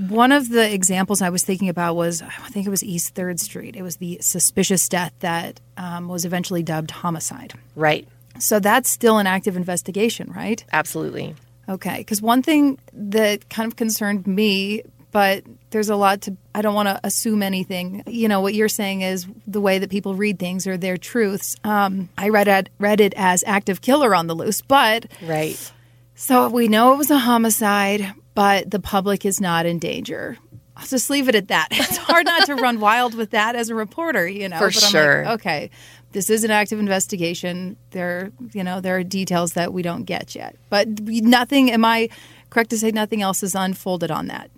One 0.08 0.32
of 0.32 0.48
the 0.48 0.72
examples 0.72 1.20
I 1.20 1.28
was 1.28 1.42
thinking 1.42 1.68
about 1.68 1.96
was 1.96 2.22
I 2.22 2.48
think 2.48 2.66
it 2.66 2.70
was 2.70 2.82
East 2.82 3.14
3rd 3.14 3.40
Street. 3.40 3.76
It 3.76 3.82
was 3.82 3.96
the 3.96 4.18
suspicious 4.22 4.88
death 4.88 5.12
that 5.20 5.60
um, 5.76 6.08
was 6.08 6.24
eventually 6.24 6.62
dubbed 6.62 6.92
homicide. 6.92 7.52
Right. 7.76 8.08
So 8.38 8.58
that's 8.58 8.88
still 8.88 9.18
an 9.18 9.26
active 9.26 9.56
investigation, 9.56 10.32
right? 10.32 10.64
Absolutely. 10.72 11.34
Okay, 11.68 11.98
because 11.98 12.22
one 12.22 12.42
thing 12.42 12.78
that 12.92 13.48
kind 13.50 13.70
of 13.70 13.76
concerned 13.76 14.26
me 14.26 14.82
but 15.10 15.44
there's 15.70 15.88
a 15.88 15.96
lot 15.96 16.20
to 16.20 16.36
i 16.54 16.62
don't 16.62 16.74
want 16.74 16.88
to 16.88 17.00
assume 17.04 17.42
anything 17.42 18.02
you 18.06 18.28
know 18.28 18.40
what 18.40 18.54
you're 18.54 18.68
saying 18.68 19.02
is 19.02 19.26
the 19.46 19.60
way 19.60 19.78
that 19.78 19.90
people 19.90 20.14
read 20.14 20.38
things 20.38 20.66
or 20.66 20.76
their 20.76 20.96
truths 20.96 21.56
um, 21.64 22.08
i 22.18 22.28
read 22.28 22.48
it 22.48 22.68
read 22.78 23.00
it 23.00 23.14
as 23.16 23.44
active 23.46 23.80
killer 23.80 24.14
on 24.14 24.26
the 24.26 24.34
loose 24.34 24.60
but 24.60 25.06
right 25.22 25.72
so 26.14 26.48
we 26.48 26.68
know 26.68 26.92
it 26.92 26.96
was 26.96 27.10
a 27.10 27.18
homicide 27.18 28.12
but 28.34 28.70
the 28.70 28.80
public 28.80 29.24
is 29.24 29.40
not 29.40 29.66
in 29.66 29.78
danger 29.78 30.38
I'll 30.80 30.86
just 30.86 31.10
leave 31.10 31.28
it 31.28 31.34
at 31.34 31.48
that. 31.48 31.68
It's 31.72 31.98
hard 31.98 32.24
not 32.24 32.46
to 32.46 32.54
run 32.54 32.80
wild 32.80 33.14
with 33.14 33.30
that 33.30 33.54
as 33.54 33.68
a 33.68 33.74
reporter, 33.74 34.26
you 34.26 34.48
know. 34.48 34.56
For 34.56 34.66
but 34.66 34.74
sure. 34.74 35.24
Like, 35.24 35.34
okay, 35.34 35.70
this 36.12 36.30
is 36.30 36.42
an 36.42 36.50
active 36.50 36.78
investigation. 36.78 37.76
There, 37.90 38.32
you 38.52 38.64
know, 38.64 38.80
there 38.80 38.96
are 38.96 39.04
details 39.04 39.52
that 39.52 39.72
we 39.74 39.82
don't 39.82 40.04
get 40.04 40.34
yet. 40.34 40.56
But 40.70 40.88
nothing. 40.88 41.70
Am 41.70 41.84
I 41.84 42.08
correct 42.48 42.70
to 42.70 42.78
say 42.78 42.90
nothing 42.90 43.20
else 43.20 43.42
is 43.42 43.54
unfolded 43.54 44.10
on 44.10 44.28
that? 44.28 44.50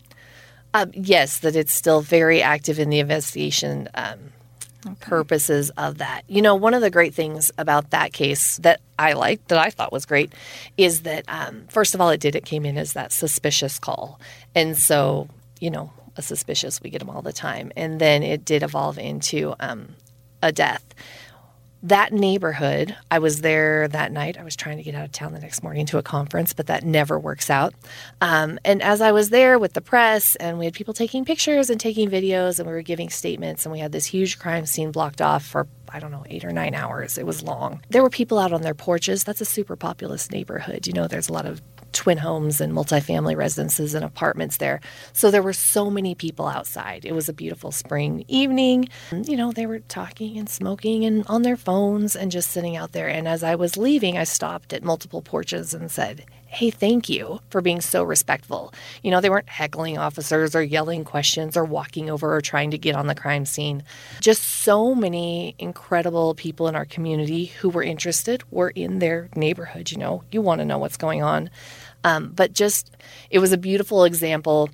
Um, 0.74 0.90
yes, 0.94 1.40
that 1.40 1.56
it's 1.56 1.72
still 1.72 2.00
very 2.00 2.42
active 2.42 2.78
in 2.78 2.88
the 2.88 2.98
investigation 2.98 3.88
um, 3.94 4.18
okay. 4.86 4.94
purposes 5.00 5.70
of 5.76 5.98
that. 5.98 6.22
You 6.28 6.42
know, 6.42 6.54
one 6.54 6.74
of 6.74 6.80
the 6.80 6.90
great 6.90 7.14
things 7.14 7.50
about 7.58 7.90
that 7.90 8.12
case 8.12 8.56
that 8.58 8.80
I 8.98 9.12
liked, 9.12 9.48
that 9.48 9.58
I 9.58 9.70
thought 9.70 9.92
was 9.92 10.06
great, 10.06 10.32
is 10.76 11.02
that 11.02 11.24
um, 11.28 11.66
first 11.68 11.94
of 11.94 12.00
all, 12.00 12.10
it 12.10 12.20
did 12.20 12.34
it 12.34 12.44
came 12.44 12.64
in 12.64 12.78
as 12.78 12.94
that 12.94 13.12
suspicious 13.12 13.78
call, 13.78 14.20
and 14.54 14.76
so 14.76 15.28
you 15.60 15.70
know, 15.70 15.92
a 16.16 16.22
suspicious 16.22 16.82
we 16.82 16.90
get 16.90 16.98
them 16.98 17.10
all 17.10 17.22
the 17.22 17.32
time, 17.32 17.70
and 17.76 18.00
then 18.00 18.22
it 18.22 18.44
did 18.44 18.62
evolve 18.62 18.98
into 18.98 19.54
um, 19.60 19.94
a 20.42 20.52
death 20.52 20.84
that 21.82 22.12
neighborhood, 22.12 22.96
I 23.10 23.18
was 23.18 23.40
there 23.40 23.88
that 23.88 24.12
night. 24.12 24.38
I 24.38 24.44
was 24.44 24.54
trying 24.54 24.76
to 24.76 24.82
get 24.82 24.94
out 24.94 25.04
of 25.04 25.12
town 25.12 25.32
the 25.32 25.40
next 25.40 25.62
morning 25.62 25.86
to 25.86 25.98
a 25.98 26.02
conference, 26.02 26.52
but 26.52 26.66
that 26.68 26.84
never 26.84 27.18
works 27.18 27.50
out. 27.50 27.74
Um, 28.20 28.58
and 28.64 28.80
as 28.82 29.00
I 29.00 29.12
was 29.12 29.30
there 29.30 29.58
with 29.58 29.72
the 29.72 29.80
press, 29.80 30.36
and 30.36 30.58
we 30.58 30.64
had 30.64 30.74
people 30.74 30.94
taking 30.94 31.24
pictures 31.24 31.70
and 31.70 31.80
taking 31.80 32.08
videos, 32.08 32.58
and 32.58 32.68
we 32.68 32.72
were 32.74 32.82
giving 32.82 33.10
statements, 33.10 33.66
and 33.66 33.72
we 33.72 33.80
had 33.80 33.92
this 33.92 34.06
huge 34.06 34.38
crime 34.38 34.66
scene 34.66 34.92
blocked 34.92 35.20
off 35.20 35.44
for, 35.44 35.66
I 35.88 35.98
don't 35.98 36.12
know, 36.12 36.24
eight 36.28 36.44
or 36.44 36.52
nine 36.52 36.74
hours. 36.74 37.18
It 37.18 37.26
was 37.26 37.42
long. 37.42 37.80
There 37.90 38.02
were 38.02 38.10
people 38.10 38.38
out 38.38 38.52
on 38.52 38.62
their 38.62 38.74
porches. 38.74 39.24
That's 39.24 39.40
a 39.40 39.46
super 39.46 39.74
populous 39.74 40.30
neighborhood. 40.30 40.86
You 40.86 40.92
know, 40.92 41.08
there's 41.08 41.28
a 41.28 41.32
lot 41.32 41.46
of 41.46 41.60
twin 41.92 42.18
homes 42.18 42.60
and 42.60 42.72
multifamily 42.72 43.36
residences 43.36 43.94
and 43.94 44.04
apartments 44.04 44.56
there. 44.56 44.80
So 45.12 45.30
there 45.30 45.42
were 45.42 45.52
so 45.52 45.90
many 45.90 46.14
people 46.14 46.46
outside. 46.46 47.04
It 47.04 47.12
was 47.12 47.28
a 47.28 47.32
beautiful 47.32 47.72
spring 47.72 48.24
evening. 48.28 48.88
You 49.12 49.36
know, 49.36 49.52
they 49.52 49.66
were 49.66 49.80
talking 49.80 50.38
and 50.38 50.48
smoking 50.48 51.04
and 51.04 51.24
on 51.26 51.42
their 51.42 51.56
phones 51.56 52.16
and 52.16 52.30
just 52.30 52.50
sitting 52.50 52.76
out 52.76 52.92
there. 52.92 53.08
And 53.08 53.28
as 53.28 53.42
I 53.42 53.54
was 53.54 53.76
leaving, 53.76 54.16
I 54.16 54.24
stopped 54.24 54.72
at 54.72 54.82
multiple 54.82 55.22
porches 55.22 55.74
and 55.74 55.90
said, 55.90 56.24
Hey, 56.46 56.68
thank 56.68 57.08
you 57.08 57.40
for 57.48 57.62
being 57.62 57.80
so 57.80 58.04
respectful. 58.04 58.74
You 59.02 59.10
know, 59.10 59.22
they 59.22 59.30
weren't 59.30 59.48
heckling 59.48 59.96
officers 59.96 60.54
or 60.54 60.62
yelling 60.62 61.02
questions 61.02 61.56
or 61.56 61.64
walking 61.64 62.10
over 62.10 62.36
or 62.36 62.42
trying 62.42 62.70
to 62.72 62.78
get 62.78 62.94
on 62.94 63.06
the 63.06 63.14
crime 63.14 63.46
scene. 63.46 63.84
Just 64.20 64.42
so 64.42 64.94
many 64.94 65.54
incredible 65.58 66.34
people 66.34 66.68
in 66.68 66.76
our 66.76 66.84
community 66.84 67.46
who 67.46 67.70
were 67.70 67.82
interested 67.82 68.44
were 68.50 68.68
in 68.68 68.98
their 68.98 69.30
neighborhood. 69.34 69.90
You 69.90 69.96
know, 69.96 70.24
you 70.30 70.42
want 70.42 70.58
to 70.58 70.66
know 70.66 70.76
what's 70.76 70.98
going 70.98 71.22
on. 71.22 71.48
Um, 72.04 72.32
but 72.34 72.52
just, 72.52 72.96
it 73.30 73.38
was 73.38 73.52
a 73.52 73.58
beautiful 73.58 74.04
example 74.04 74.70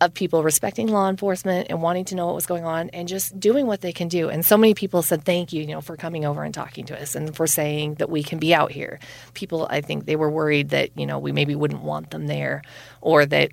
of 0.00 0.12
people 0.12 0.42
respecting 0.42 0.88
law 0.88 1.08
enforcement 1.08 1.68
and 1.70 1.80
wanting 1.80 2.04
to 2.04 2.14
know 2.14 2.26
what 2.26 2.34
was 2.34 2.46
going 2.46 2.64
on 2.64 2.90
and 2.90 3.08
just 3.08 3.38
doing 3.38 3.66
what 3.66 3.80
they 3.80 3.92
can 3.92 4.08
do. 4.08 4.28
And 4.28 4.44
so 4.44 4.56
many 4.56 4.74
people 4.74 5.02
said 5.02 5.24
thank 5.24 5.52
you, 5.52 5.62
you 5.62 5.68
know, 5.68 5.80
for 5.80 5.96
coming 5.96 6.24
over 6.24 6.42
and 6.42 6.52
talking 6.52 6.84
to 6.86 7.00
us 7.00 7.14
and 7.14 7.34
for 7.34 7.46
saying 7.46 7.94
that 7.94 8.10
we 8.10 8.22
can 8.22 8.38
be 8.38 8.54
out 8.54 8.72
here. 8.72 8.98
People, 9.34 9.66
I 9.70 9.80
think 9.80 10.04
they 10.04 10.16
were 10.16 10.30
worried 10.30 10.70
that, 10.70 10.90
you 10.96 11.06
know, 11.06 11.18
we 11.18 11.32
maybe 11.32 11.54
wouldn't 11.54 11.82
want 11.82 12.10
them 12.10 12.26
there 12.26 12.62
or 13.00 13.24
that 13.26 13.52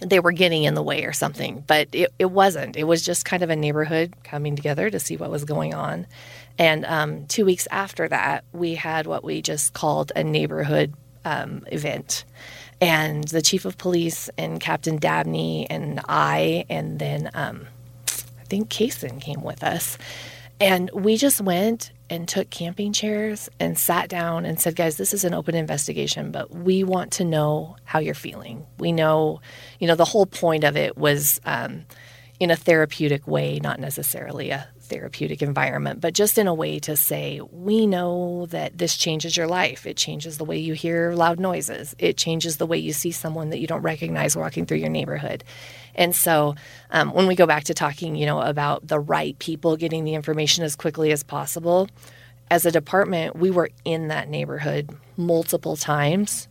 they 0.00 0.18
were 0.18 0.32
getting 0.32 0.64
in 0.64 0.74
the 0.74 0.82
way 0.82 1.04
or 1.04 1.12
something. 1.12 1.62
But 1.66 1.88
it, 1.92 2.12
it 2.18 2.30
wasn't. 2.30 2.76
It 2.76 2.84
was 2.84 3.02
just 3.02 3.24
kind 3.24 3.42
of 3.42 3.48
a 3.48 3.56
neighborhood 3.56 4.12
coming 4.24 4.56
together 4.56 4.90
to 4.90 4.98
see 4.98 5.16
what 5.16 5.30
was 5.30 5.44
going 5.44 5.72
on. 5.72 6.06
And 6.58 6.84
um, 6.84 7.26
two 7.26 7.44
weeks 7.44 7.68
after 7.70 8.08
that, 8.08 8.44
we 8.52 8.74
had 8.74 9.06
what 9.06 9.24
we 9.24 9.40
just 9.40 9.72
called 9.72 10.10
a 10.16 10.24
neighborhood 10.24 10.94
um, 11.24 11.64
event. 11.72 12.24
And 12.80 13.24
the 13.28 13.42
chief 13.42 13.64
of 13.64 13.78
police 13.78 14.28
and 14.36 14.60
Captain 14.60 14.98
Dabney 14.98 15.68
and 15.70 16.00
I, 16.08 16.66
and 16.68 16.98
then 16.98 17.30
um, 17.34 17.66
I 18.08 18.44
think 18.44 18.68
Kason 18.68 19.20
came 19.20 19.42
with 19.42 19.62
us. 19.62 19.96
And 20.60 20.90
we 20.92 21.16
just 21.16 21.40
went 21.40 21.90
and 22.10 22.28
took 22.28 22.50
camping 22.50 22.92
chairs 22.92 23.48
and 23.58 23.78
sat 23.78 24.08
down 24.08 24.44
and 24.44 24.60
said, 24.60 24.76
guys, 24.76 24.96
this 24.96 25.14
is 25.14 25.24
an 25.24 25.34
open 25.34 25.54
investigation, 25.54 26.30
but 26.30 26.50
we 26.50 26.84
want 26.84 27.12
to 27.12 27.24
know 27.24 27.76
how 27.84 27.98
you're 27.98 28.14
feeling. 28.14 28.66
We 28.78 28.92
know, 28.92 29.40
you 29.80 29.88
know, 29.88 29.96
the 29.96 30.04
whole 30.04 30.26
point 30.26 30.64
of 30.64 30.76
it 30.76 30.96
was 30.96 31.40
um, 31.44 31.86
in 32.38 32.50
a 32.50 32.56
therapeutic 32.56 33.26
way, 33.26 33.58
not 33.62 33.80
necessarily 33.80 34.50
a 34.50 34.68
therapeutic 34.84 35.42
environment, 35.42 36.00
but 36.00 36.14
just 36.14 36.38
in 36.38 36.46
a 36.46 36.54
way 36.54 36.78
to 36.80 36.96
say, 36.96 37.40
we 37.50 37.86
know 37.86 38.46
that 38.46 38.78
this 38.78 38.96
changes 38.96 39.36
your 39.36 39.46
life. 39.46 39.86
It 39.86 39.96
changes 39.96 40.38
the 40.38 40.44
way 40.44 40.58
you 40.58 40.74
hear 40.74 41.12
loud 41.12 41.40
noises. 41.40 41.94
It 41.98 42.16
changes 42.16 42.56
the 42.56 42.66
way 42.66 42.78
you 42.78 42.92
see 42.92 43.10
someone 43.10 43.50
that 43.50 43.58
you 43.58 43.66
don't 43.66 43.82
recognize 43.82 44.36
walking 44.36 44.66
through 44.66 44.78
your 44.78 44.90
neighborhood. 44.90 45.44
And 45.94 46.14
so 46.14 46.54
um, 46.90 47.12
when 47.12 47.26
we 47.26 47.34
go 47.34 47.46
back 47.46 47.64
to 47.64 47.74
talking, 47.74 48.16
you 48.16 48.26
know, 48.26 48.40
about 48.40 48.86
the 48.86 49.00
right 49.00 49.38
people 49.38 49.76
getting 49.76 50.04
the 50.04 50.14
information 50.14 50.64
as 50.64 50.76
quickly 50.76 51.12
as 51.12 51.22
possible, 51.22 51.88
as 52.50 52.66
a 52.66 52.70
department, 52.70 53.36
we 53.36 53.50
were 53.50 53.70
in 53.84 54.08
that 54.08 54.28
neighborhood 54.28 54.90
multiple 55.16 55.76
times 55.76 56.48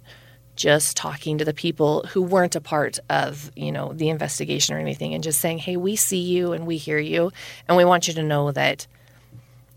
just 0.55 0.95
talking 0.95 1.38
to 1.38 1.45
the 1.45 1.53
people 1.53 2.05
who 2.10 2.22
weren't 2.22 2.55
a 2.55 2.62
part 2.62 3.00
of 3.10 3.51
you 3.55 3.72
know 3.72 3.93
the 3.93 4.10
investigation 4.10 4.75
or 4.75 4.79
anything 4.79 5.13
and 5.13 5.24
just 5.24 5.39
saying 5.39 5.57
hey 5.57 5.77
we 5.77 5.95
see 5.95 6.22
you 6.22 6.53
and 6.53 6.67
we 6.67 6.77
hear 6.77 7.00
you 7.00 7.31
and 7.67 7.75
we 7.75 7.86
want 7.86 8.07
you 8.07 8.13
to 8.13 8.24
know 8.24 8.51
that 8.51 8.86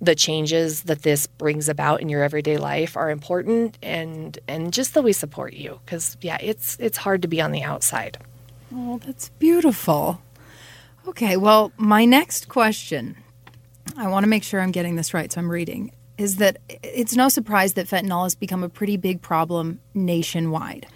the 0.00 0.14
changes 0.14 0.82
that 0.82 1.02
this 1.02 1.26
brings 1.26 1.68
about 1.68 2.00
in 2.00 2.08
your 2.08 2.22
everyday 2.22 2.58
life 2.58 2.96
are 2.96 3.10
important 3.10 3.78
and 3.82 4.38
and 4.46 4.72
just 4.72 4.94
that 4.94 5.02
we 5.02 5.12
support 5.12 5.54
you. 5.54 5.80
Because 5.84 6.16
yeah 6.20 6.38
it's 6.40 6.76
it's 6.78 6.98
hard 6.98 7.22
to 7.22 7.28
be 7.28 7.40
on 7.40 7.52
the 7.52 7.62
outside. 7.62 8.18
Oh 8.74 9.00
that's 9.04 9.30
beautiful. 9.30 10.20
Okay 11.08 11.36
well 11.36 11.72
my 11.76 12.04
next 12.04 12.48
question 12.48 13.16
i 13.96 14.08
want 14.08 14.24
to 14.24 14.28
make 14.28 14.42
sure 14.42 14.60
i'm 14.60 14.72
getting 14.72 14.96
this 14.96 15.14
right 15.14 15.30
so 15.32 15.40
i'm 15.40 15.48
reading 15.48 15.92
is 16.18 16.36
that 16.36 16.58
it's 16.82 17.14
no 17.14 17.28
surprise 17.28 17.74
that 17.74 17.86
fentanyl 17.86 18.24
has 18.24 18.34
become 18.34 18.62
a 18.62 18.68
pretty 18.68 18.96
big 18.96 19.20
problem 19.22 19.80
nationwide. 19.94 20.86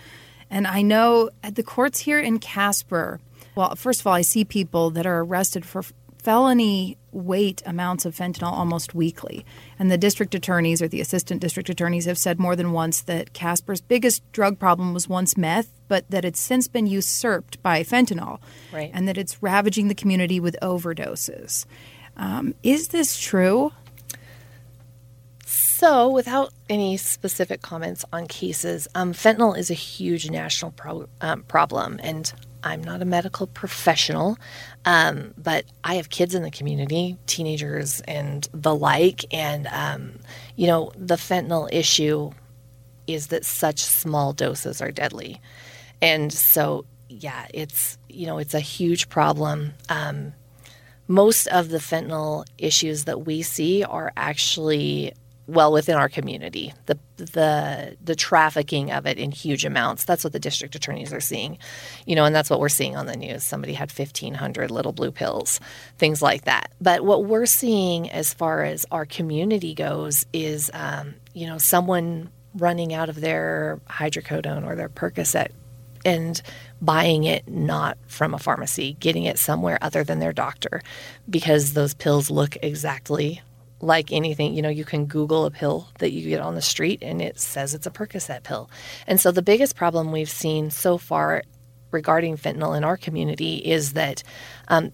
And 0.50 0.66
I 0.66 0.82
know 0.82 1.30
at 1.42 1.54
the 1.54 1.62
courts 1.62 2.00
here 2.00 2.20
in 2.20 2.38
Casper, 2.38 3.20
well, 3.54 3.74
first 3.76 4.00
of 4.00 4.06
all, 4.06 4.14
I 4.14 4.22
see 4.22 4.44
people 4.44 4.90
that 4.90 5.06
are 5.06 5.20
arrested 5.20 5.64
for 5.64 5.82
felony 6.22 6.98
weight 7.12 7.62
amounts 7.64 8.04
of 8.04 8.14
fentanyl 8.14 8.52
almost 8.52 8.94
weekly. 8.94 9.44
And 9.78 9.90
the 9.90 9.98
district 9.98 10.34
attorneys 10.34 10.82
or 10.82 10.88
the 10.88 11.00
assistant 11.00 11.40
district 11.40 11.70
attorneys 11.70 12.04
have 12.04 12.18
said 12.18 12.38
more 12.38 12.54
than 12.54 12.72
once 12.72 13.00
that 13.02 13.32
Casper's 13.32 13.80
biggest 13.80 14.30
drug 14.32 14.58
problem 14.58 14.92
was 14.92 15.08
once 15.08 15.36
meth, 15.36 15.72
but 15.88 16.08
that 16.10 16.24
it's 16.24 16.40
since 16.40 16.68
been 16.68 16.86
usurped 16.86 17.62
by 17.62 17.82
fentanyl. 17.82 18.38
Right. 18.72 18.90
And 18.92 19.08
that 19.08 19.18
it's 19.18 19.42
ravaging 19.42 19.88
the 19.88 19.94
community 19.94 20.40
with 20.40 20.56
overdoses. 20.62 21.64
Um, 22.16 22.54
is 22.62 22.88
this 22.88 23.18
true? 23.18 23.72
So, 25.80 26.10
without 26.10 26.52
any 26.68 26.98
specific 26.98 27.62
comments 27.62 28.04
on 28.12 28.26
cases, 28.26 28.86
um, 28.94 29.14
fentanyl 29.14 29.56
is 29.56 29.70
a 29.70 29.74
huge 29.74 30.28
national 30.28 30.72
pro- 30.72 31.08
um, 31.22 31.42
problem, 31.44 31.98
and 32.02 32.30
I'm 32.62 32.84
not 32.84 33.00
a 33.00 33.06
medical 33.06 33.46
professional, 33.46 34.36
um, 34.84 35.32
but 35.38 35.64
I 35.82 35.94
have 35.94 36.10
kids 36.10 36.34
in 36.34 36.42
the 36.42 36.50
community, 36.50 37.16
teenagers 37.24 38.02
and 38.02 38.46
the 38.52 38.74
like, 38.74 39.24
and 39.32 39.68
um, 39.68 40.18
you 40.54 40.66
know 40.66 40.92
the 40.98 41.14
fentanyl 41.14 41.66
issue 41.72 42.30
is 43.06 43.28
that 43.28 43.46
such 43.46 43.78
small 43.78 44.34
doses 44.34 44.82
are 44.82 44.90
deadly, 44.90 45.40
and 46.02 46.30
so 46.30 46.84
yeah, 47.08 47.46
it's 47.54 47.96
you 48.06 48.26
know 48.26 48.36
it's 48.36 48.52
a 48.52 48.60
huge 48.60 49.08
problem. 49.08 49.72
Um, 49.88 50.34
most 51.08 51.46
of 51.46 51.70
the 51.70 51.78
fentanyl 51.78 52.44
issues 52.58 53.04
that 53.04 53.24
we 53.24 53.40
see 53.40 53.82
are 53.82 54.12
actually 54.14 55.14
well 55.50 55.72
within 55.72 55.96
our 55.96 56.08
community. 56.08 56.72
The 56.86 56.98
the 57.16 57.96
the 58.02 58.14
trafficking 58.14 58.90
of 58.92 59.06
it 59.06 59.18
in 59.18 59.30
huge 59.30 59.64
amounts. 59.64 60.04
That's 60.04 60.24
what 60.24 60.32
the 60.32 60.38
district 60.38 60.74
attorneys 60.74 61.12
are 61.12 61.20
seeing, 61.20 61.58
you 62.06 62.14
know, 62.14 62.24
and 62.24 62.34
that's 62.34 62.48
what 62.50 62.60
we're 62.60 62.68
seeing 62.68 62.96
on 62.96 63.06
the 63.06 63.16
news. 63.16 63.44
Somebody 63.44 63.74
had 63.74 63.92
fifteen 63.92 64.34
hundred 64.34 64.70
little 64.70 64.92
blue 64.92 65.10
pills, 65.10 65.60
things 65.98 66.22
like 66.22 66.44
that. 66.44 66.72
But 66.80 67.04
what 67.04 67.24
we're 67.24 67.46
seeing 67.46 68.10
as 68.10 68.32
far 68.32 68.64
as 68.64 68.86
our 68.90 69.04
community 69.04 69.74
goes 69.74 70.24
is, 70.32 70.70
um, 70.72 71.14
you 71.34 71.46
know, 71.46 71.58
someone 71.58 72.30
running 72.54 72.92
out 72.92 73.08
of 73.08 73.20
their 73.20 73.80
hydrocodone 73.88 74.66
or 74.66 74.74
their 74.74 74.88
Percocet 74.88 75.48
and 76.04 76.40
buying 76.80 77.24
it 77.24 77.46
not 77.46 77.98
from 78.06 78.34
a 78.34 78.38
pharmacy, 78.38 78.96
getting 79.00 79.24
it 79.24 79.38
somewhere 79.38 79.78
other 79.82 80.02
than 80.02 80.18
their 80.18 80.32
doctor 80.32 80.82
because 81.28 81.74
those 81.74 81.94
pills 81.94 82.30
look 82.30 82.56
exactly 82.62 83.42
like 83.80 84.12
anything, 84.12 84.54
you 84.54 84.62
know, 84.62 84.68
you 84.68 84.84
can 84.84 85.06
Google 85.06 85.46
a 85.46 85.50
pill 85.50 85.88
that 85.98 86.12
you 86.12 86.28
get 86.28 86.40
on 86.40 86.54
the 86.54 86.62
street 86.62 86.98
and 87.02 87.22
it 87.22 87.38
says 87.40 87.74
it's 87.74 87.86
a 87.86 87.90
Percocet 87.90 88.42
pill. 88.42 88.70
And 89.06 89.18
so 89.20 89.30
the 89.30 89.42
biggest 89.42 89.76
problem 89.76 90.12
we've 90.12 90.30
seen 90.30 90.70
so 90.70 90.98
far 90.98 91.42
regarding 91.90 92.36
fentanyl 92.36 92.76
in 92.76 92.84
our 92.84 92.96
community 92.96 93.56
is 93.56 93.94
that 93.94 94.22
um, 94.68 94.92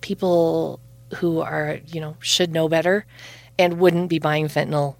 people 0.00 0.80
who 1.16 1.40
are, 1.40 1.78
you 1.86 2.00
know, 2.00 2.16
should 2.20 2.52
know 2.52 2.68
better 2.68 3.04
and 3.58 3.78
wouldn't 3.78 4.08
be 4.08 4.18
buying 4.18 4.48
fentanyl 4.48 4.96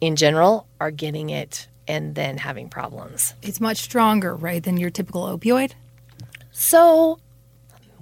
in 0.00 0.16
general 0.16 0.66
are 0.80 0.90
getting 0.90 1.30
it 1.30 1.68
and 1.86 2.14
then 2.14 2.38
having 2.38 2.68
problems. 2.68 3.34
It's 3.42 3.60
much 3.60 3.78
stronger, 3.78 4.34
right, 4.34 4.62
than 4.62 4.76
your 4.76 4.90
typical 4.90 5.22
opioid? 5.22 5.72
So 6.50 7.18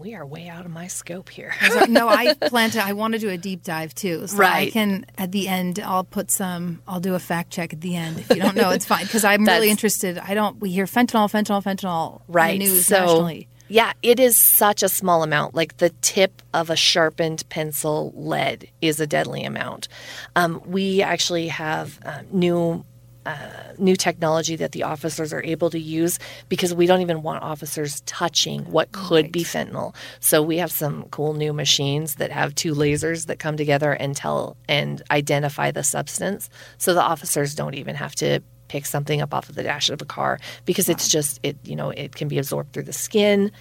we 0.03 0.15
are 0.17 0.27
way 0.27 0.49
out 0.49 0.67
of 0.67 0.73
my 0.73 0.89
scope 0.89 1.29
here. 1.29 1.55
no, 1.89 2.09
I 2.09 2.35
plan 2.49 2.71
to. 2.71 2.85
I 2.85 2.93
want 2.93 3.15
to 3.15 3.21
do 3.21 3.29
a 3.29 3.39
deep 3.39 3.63
dive 3.63 3.95
too. 3.95 4.27
So 4.27 4.37
right. 4.37 4.69
I 4.69 4.71
can 4.71 5.07
at 5.17 5.31
the 5.31 5.47
end. 5.47 5.79
I'll 5.79 6.05
put 6.05 6.31
some. 6.31 6.83
I'll 6.89 7.01
do 7.01 7.15
a 7.15 7.21
fact 7.21 7.51
check 7.51 7.73
at 7.73 7.81
the 7.81 7.95
end. 7.95 8.19
If 8.19 8.31
you 8.31 8.43
don't 8.43 8.57
know, 8.57 8.71
it's 8.71 8.85
fine 8.85 9.05
because 9.05 9.25
I'm 9.25 9.45
really 9.45 9.71
interested. 9.71 10.19
I 10.19 10.35
don't. 10.35 10.59
We 10.59 10.71
hear 10.71 10.87
fentanyl, 10.87 11.31
fentanyl, 11.31 11.63
fentanyl. 11.63 12.23
Right. 12.27 12.59
news 12.59 12.87
so, 12.87 12.99
nationally. 12.99 13.49
Yeah, 13.69 13.93
it 14.03 14.21
is 14.21 14.37
such 14.37 14.83
a 14.83 14.89
small 14.89 15.23
amount. 15.23 15.55
Like 15.55 15.79
the 15.79 15.91
tip 16.03 16.43
of 16.53 16.69
a 16.69 16.77
sharpened 16.77 17.49
pencil 17.49 18.13
lead 18.17 18.69
is 18.83 18.99
a 18.99 19.07
deadly 19.07 19.45
amount. 19.45 19.89
Um, 20.35 20.61
we 20.67 21.01
actually 21.01 21.49
have 21.49 21.99
uh, 22.05 22.23
new 22.33 22.85
uh, 23.25 23.73
new 23.79 23.97
technology 23.97 24.57
that 24.57 24.73
the 24.73 24.83
officers 24.83 25.33
are 25.33 25.43
able 25.45 25.71
to 25.71 25.79
use 25.79 26.19
because 26.49 26.75
we 26.75 26.87
don't 26.87 27.01
even 27.01 27.23
want 27.23 27.43
officers 27.43 28.01
touching 28.03 28.65
what 28.65 28.91
could 28.93 29.27
right. 29.27 29.33
be 29.33 29.45
fentanyl. 29.45 29.95
So 30.21 30.43
we 30.43 30.59
have 30.59 30.73
some 30.73 31.05
cool 31.11 31.35
new 31.35 31.53
machines 31.53 32.17
that 32.17 32.33
have 32.33 32.55
two 32.55 32.75
lasers 32.75 33.27
that 33.27 33.39
come 33.39 33.57
together 33.57 33.93
and 33.93 34.17
tell 34.17 34.57
and 34.69 35.03
identify 35.11 35.71
the 35.71 35.85
substance. 35.85 36.51
So 36.79 36.95
the 36.95 37.03
officers 37.03 37.55
don't 37.55 37.75
even 37.75 37.95
have 37.95 38.15
to 38.17 38.41
pick 38.69 38.87
something 38.87 39.21
up 39.21 39.35
off 39.35 39.49
of 39.49 39.55
the 39.55 39.63
dash 39.63 39.91
of 39.91 40.01
a 40.01 40.07
car 40.07 40.41
because 40.65 40.89
it's 40.89 41.07
just 41.07 41.39
it 41.43 41.59
you 41.63 41.77
know 41.77 41.91
it 41.91 42.15
can 42.15 42.27
be 42.27 42.39
absorbed 42.39 42.73
through 42.73 42.85
the 42.85 42.93
skin. 42.93 43.53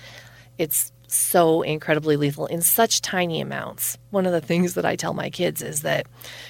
It's 0.58 0.92
so 1.08 1.62
incredibly 1.62 2.16
lethal 2.16 2.46
in 2.46 2.62
such 2.62 3.02
tiny 3.02 3.42
amounts. 3.42 3.98
One 4.12 4.26
of 4.26 4.32
the 4.32 4.42
things 4.42 4.74
that 4.76 4.86
I 4.86 4.96
tell 4.96 5.14
my 5.14 5.30
kids 5.30 5.62
is 5.62 5.82
that, 5.82 6.08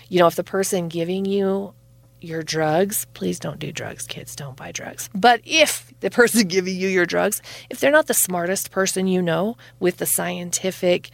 you 0.10 0.20
know, 0.20 0.28
if 0.28 0.36
the 0.36 0.44
person 0.44 0.88
giving 0.88 1.26
you 1.26 1.74
your 2.22 2.44
drugs, 2.44 3.06
please 3.14 3.40
don't 3.40 3.60
do 3.60 3.72
drugs, 3.72 4.06
kids. 4.08 4.36
Don't 4.36 4.56
buy 4.56 4.72
drugs. 4.72 5.10
But 5.14 5.42
if 5.44 5.92
the 6.00 6.10
person 6.10 6.48
giving 6.48 6.76
you 6.76 6.88
your 6.88 7.06
drugs, 7.06 7.42
if 7.70 7.80
they're 7.80 7.92
not 7.92 8.08
the 8.08 8.14
smartest 8.14 8.72
person 8.72 9.08
you 9.08 9.22
know 9.22 9.58
with 9.80 9.98
the 9.98 10.06
scientific 10.06 11.10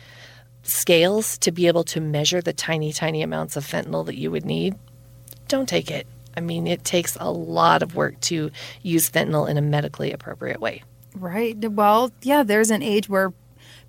scales 0.63 1.37
to 1.39 1.51
be 1.51 1.67
able 1.67 1.83
to 1.85 2.01
measure 2.01 2.41
the 2.41 2.53
tiny, 2.53 2.91
tiny 2.91 3.21
amounts 3.21 3.55
of 3.55 3.65
fentanyl 3.65 4.05
that 4.05 4.17
you 4.17 4.29
would 4.31 4.45
need, 4.45 4.75
don't 5.47 5.69
take 5.69 5.89
it. 5.89 6.07
I 6.35 6.41
mean, 6.41 6.67
it 6.67 6.83
takes 6.83 7.17
a 7.19 7.31
lot 7.31 7.81
of 7.81 7.95
work 7.95 8.19
to 8.21 8.51
use 8.83 9.09
fentanyl 9.09 9.49
in 9.49 9.57
a 9.57 9.61
medically 9.61 10.11
appropriate 10.11 10.59
way. 10.59 10.83
Right. 11.15 11.57
Well, 11.71 12.11
yeah, 12.21 12.43
there's 12.43 12.69
an 12.69 12.83
age 12.83 13.09
where 13.09 13.33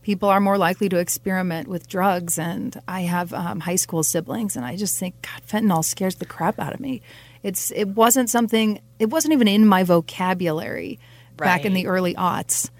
people 0.08 0.30
are 0.30 0.40
more 0.40 0.56
likely 0.56 0.88
to 0.88 0.96
experiment 0.96 1.68
with 1.68 1.86
drugs. 1.86 2.38
And 2.38 2.80
I 2.88 3.02
have 3.02 3.34
um, 3.34 3.60
high 3.60 3.76
school 3.76 4.02
siblings, 4.02 4.56
and 4.56 4.64
I 4.64 4.74
just 4.74 4.98
think, 4.98 5.14
God, 5.20 5.42
fentanyl 5.46 5.84
scares 5.84 6.14
the 6.14 6.24
crap 6.24 6.58
out 6.58 6.72
of 6.72 6.80
me. 6.80 7.02
It's 7.42 7.70
it 7.72 7.88
wasn't 7.88 8.30
something. 8.30 8.80
It 8.98 9.10
wasn't 9.10 9.34
even 9.34 9.48
in 9.48 9.66
my 9.66 9.82
vocabulary 9.82 10.98
right. 11.36 11.46
back 11.46 11.66
in 11.66 11.74
the 11.74 11.88
early 11.88 12.14
aughts. 12.14 12.70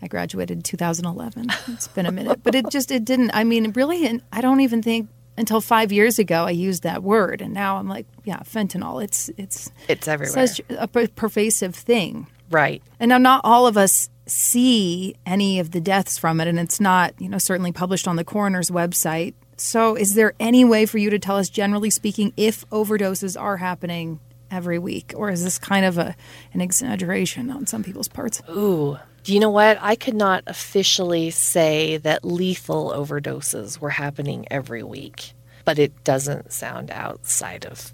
I 0.00 0.08
graduated 0.08 0.56
in 0.56 0.62
2011. 0.62 1.48
It's 1.68 1.88
been 1.88 2.06
a 2.06 2.10
minute, 2.10 2.42
but 2.42 2.54
it 2.54 2.70
just 2.70 2.90
it 2.90 3.04
didn't. 3.04 3.32
I 3.34 3.44
mean, 3.44 3.70
really, 3.72 4.22
I 4.32 4.40
don't 4.40 4.60
even 4.60 4.80
think 4.80 5.10
until 5.36 5.60
five 5.60 5.92
years 5.92 6.18
ago 6.18 6.44
I 6.44 6.52
used 6.52 6.84
that 6.84 7.02
word, 7.02 7.42
and 7.42 7.52
now 7.52 7.76
I'm 7.76 7.88
like, 7.88 8.06
yeah, 8.24 8.38
fentanyl. 8.38 9.04
It's 9.04 9.28
it's 9.36 9.70
it's 9.88 10.08
everywhere. 10.08 10.46
Such 10.46 10.62
a 10.70 10.88
pervasive 10.88 11.74
thing, 11.74 12.28
right? 12.50 12.82
And 12.98 13.10
now 13.10 13.18
not 13.18 13.42
all 13.44 13.66
of 13.66 13.76
us 13.76 14.08
see 14.30 15.14
any 15.26 15.58
of 15.58 15.70
the 15.70 15.80
deaths 15.80 16.18
from 16.18 16.40
it, 16.40 16.48
and 16.48 16.58
it's 16.58 16.80
not, 16.80 17.14
you 17.18 17.28
know, 17.28 17.38
certainly 17.38 17.72
published 17.72 18.08
on 18.08 18.16
the 18.16 18.24
coroner's 18.24 18.70
website. 18.70 19.34
So, 19.56 19.96
is 19.96 20.14
there 20.14 20.34
any 20.38 20.64
way 20.64 20.86
for 20.86 20.98
you 20.98 21.10
to 21.10 21.18
tell 21.18 21.36
us, 21.36 21.48
generally 21.48 21.90
speaking, 21.90 22.32
if 22.36 22.68
overdoses 22.70 23.40
are 23.40 23.56
happening 23.56 24.20
every 24.50 24.78
week, 24.78 25.12
or 25.16 25.30
is 25.30 25.42
this 25.44 25.58
kind 25.58 25.84
of 25.84 25.98
a 25.98 26.14
an 26.52 26.60
exaggeration 26.60 27.50
on 27.50 27.66
some 27.66 27.82
people's 27.82 28.08
parts? 28.08 28.40
Ooh, 28.50 28.98
do 29.24 29.34
you 29.34 29.40
know 29.40 29.50
what? 29.50 29.78
I 29.80 29.94
could 29.94 30.14
not 30.14 30.44
officially 30.46 31.30
say 31.30 31.98
that 31.98 32.24
lethal 32.24 32.92
overdoses 32.96 33.78
were 33.78 33.90
happening 33.90 34.46
every 34.50 34.82
week, 34.82 35.32
but 35.64 35.78
it 35.78 36.04
doesn't 36.04 36.52
sound 36.52 36.90
outside 36.90 37.66
of 37.66 37.92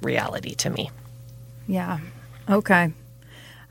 reality 0.00 0.54
to 0.54 0.70
me. 0.70 0.90
Yeah. 1.66 1.98
Okay. 2.48 2.92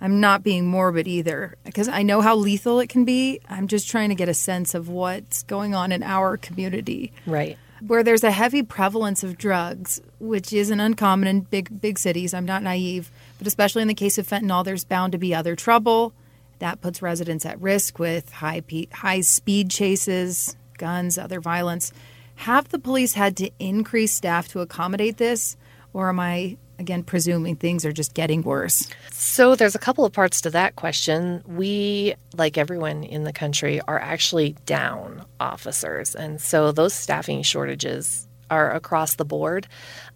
I'm 0.01 0.19
not 0.19 0.43
being 0.43 0.65
morbid 0.67 1.07
either 1.07 1.55
because 1.63 1.87
I 1.87 2.03
know 2.03 2.21
how 2.21 2.35
lethal 2.35 2.79
it 2.79 2.87
can 2.87 3.05
be. 3.05 3.39
I'm 3.49 3.67
just 3.67 3.89
trying 3.89 4.09
to 4.09 4.15
get 4.15 4.29
a 4.29 4.33
sense 4.33 4.73
of 4.73 4.89
what's 4.89 5.43
going 5.43 5.75
on 5.75 5.91
in 5.91 6.03
our 6.03 6.37
community. 6.37 7.11
Right. 7.25 7.57
Where 7.85 8.03
there's 8.03 8.23
a 8.23 8.31
heavy 8.31 8.63
prevalence 8.63 9.23
of 9.23 9.37
drugs, 9.37 10.01
which 10.19 10.51
isn't 10.51 10.79
uncommon 10.79 11.27
in 11.27 11.41
big 11.41 11.81
big 11.81 11.97
cities. 11.97 12.33
I'm 12.33 12.45
not 12.45 12.63
naive, 12.63 13.11
but 13.37 13.47
especially 13.47 13.81
in 13.81 13.87
the 13.87 13.93
case 13.93 14.17
of 14.17 14.27
fentanyl, 14.27 14.65
there's 14.65 14.83
bound 14.83 15.13
to 15.13 15.17
be 15.17 15.33
other 15.33 15.55
trouble. 15.55 16.13
That 16.59 16.81
puts 16.81 17.01
residents 17.01 17.45
at 17.45 17.61
risk 17.61 17.97
with 17.99 18.31
high 18.31 18.61
pe- 18.61 18.87
high 18.91 19.21
speed 19.21 19.69
chases, 19.69 20.57
guns, 20.77 21.17
other 21.17 21.39
violence. 21.39 21.93
Have 22.35 22.69
the 22.69 22.79
police 22.79 23.13
had 23.13 23.35
to 23.37 23.49
increase 23.59 24.13
staff 24.13 24.47
to 24.49 24.61
accommodate 24.61 25.17
this, 25.17 25.57
or 25.93 26.09
am 26.09 26.19
I 26.19 26.57
again 26.79 27.03
presuming 27.03 27.55
things 27.55 27.85
are 27.85 27.91
just 27.91 28.13
getting 28.13 28.41
worse? 28.41 28.89
So 29.11 29.55
there's 29.55 29.75
a 29.75 29.79
couple 29.79 30.05
of 30.05 30.13
parts 30.13 30.41
to 30.41 30.49
that 30.51 30.75
question. 30.75 31.43
We, 31.45 32.15
like 32.35 32.57
everyone 32.57 33.03
in 33.03 33.23
the 33.23 33.33
country, 33.33 33.81
are 33.81 33.99
actually 33.99 34.55
down 34.65 35.25
officers. 35.39 36.15
And 36.15 36.41
so 36.41 36.71
those 36.71 36.93
staffing 36.93 37.43
shortages 37.43 38.27
are 38.49 38.71
across 38.71 39.15
the 39.15 39.25
board. 39.25 39.67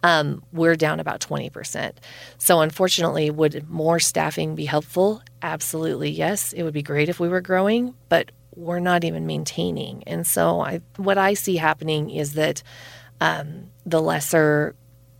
Um, 0.01 0.43
we're 0.51 0.75
down 0.75 0.99
about 0.99 1.21
20%. 1.21 1.91
So, 2.37 2.61
unfortunately, 2.61 3.29
would 3.29 3.69
more 3.69 3.99
staffing 3.99 4.55
be 4.55 4.65
helpful? 4.65 5.21
Absolutely, 5.41 6.09
yes. 6.09 6.53
It 6.53 6.63
would 6.63 6.73
be 6.73 6.81
great 6.81 7.09
if 7.09 7.19
we 7.19 7.29
were 7.29 7.41
growing, 7.41 7.93
but 8.09 8.31
we're 8.55 8.79
not 8.79 9.03
even 9.03 9.27
maintaining. 9.27 10.03
And 10.07 10.25
so, 10.25 10.61
I, 10.61 10.81
what 10.97 11.17
I 11.17 11.35
see 11.35 11.57
happening 11.57 12.09
is 12.09 12.33
that 12.33 12.63
um, 13.21 13.69
the 13.85 14.01
lesser 14.01 14.75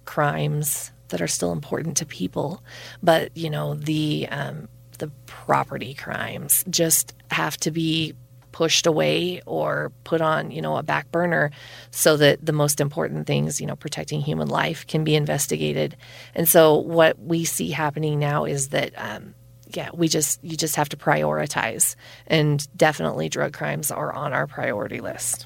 crimes 0.06 0.92
that 1.14 1.22
are 1.22 1.28
still 1.28 1.52
important 1.52 1.96
to 1.98 2.08
people, 2.08 2.64
but 3.04 3.38
you 3.38 3.48
know 3.48 3.76
the 3.76 4.28
um, 4.32 4.68
the 4.98 5.10
property 5.28 5.94
crimes 5.94 6.66
just 6.72 7.14
have 7.30 7.56
to 7.58 7.70
be 7.70 8.16
pushed 8.52 8.88
away 8.88 9.40
or 9.46 9.92
put 10.06 10.22
on 10.22 10.50
you 10.50 10.60
know 10.60 10.76
a 10.76 10.82
back 10.82 11.12
burner 11.12 11.52
so 11.92 12.18
that 12.18 12.44
the 12.44 12.52
most 12.52 12.82
important 12.82 13.28
things 13.28 13.62
you 13.62 13.68
know 13.68 13.76
protecting 13.76 14.22
human 14.22 14.48
life 14.48 14.88
can 14.88 15.04
be 15.04 15.14
investigated. 15.14 15.96
And 16.34 16.50
so 16.50 16.78
what 16.78 17.20
we 17.20 17.46
see 17.46 17.70
happening 17.70 18.18
now 18.18 18.46
is 18.46 18.70
that 18.70 18.92
um, 18.98 19.36
yeah 19.70 19.90
we 19.94 20.08
just 20.08 20.44
you 20.44 20.58
just 20.58 20.78
have 20.78 20.90
to 20.90 20.98
prioritize 20.98 21.96
and 22.26 22.68
definitely 22.76 23.30
drug 23.30 23.54
crimes 23.54 23.92
are 23.92 24.12
on 24.12 24.34
our 24.34 24.48
priority 24.48 25.00
list. 25.00 25.46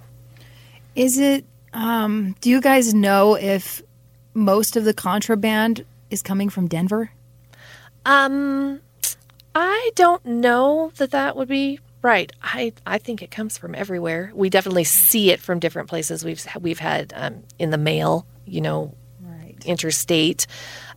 Is 0.95 1.17
it 1.17 1.43
um, 1.73 2.37
do 2.39 2.49
you 2.49 2.61
guys 2.61 2.93
know 2.93 3.35
if 3.35 3.81
most 4.37 4.77
of 4.77 4.85
the 4.85 4.93
contraband 4.93 5.83
is 6.11 6.21
coming 6.21 6.49
from 6.49 6.67
Denver? 6.67 7.11
Um, 8.05 8.79
I 9.55 9.91
don't 9.95 10.23
know 10.25 10.91
that 10.97 11.11
that 11.11 11.35
would 11.35 11.47
be 11.47 11.79
right. 12.03 12.31
I 12.41 12.71
I 12.85 12.99
think 12.99 13.21
it 13.21 13.31
comes 13.31 13.57
from 13.57 13.73
everywhere. 13.73 14.31
We 14.33 14.49
definitely 14.49 14.83
see 14.83 15.31
it 15.31 15.41
from 15.41 15.59
different 15.59 15.89
places. 15.89 16.23
We've 16.23 16.45
we've 16.61 16.79
had 16.79 17.11
um, 17.15 17.43
in 17.57 17.71
the 17.71 17.77
mail, 17.77 18.25
you 18.45 18.61
know, 18.61 18.93
right. 19.21 19.57
interstate. 19.65 20.45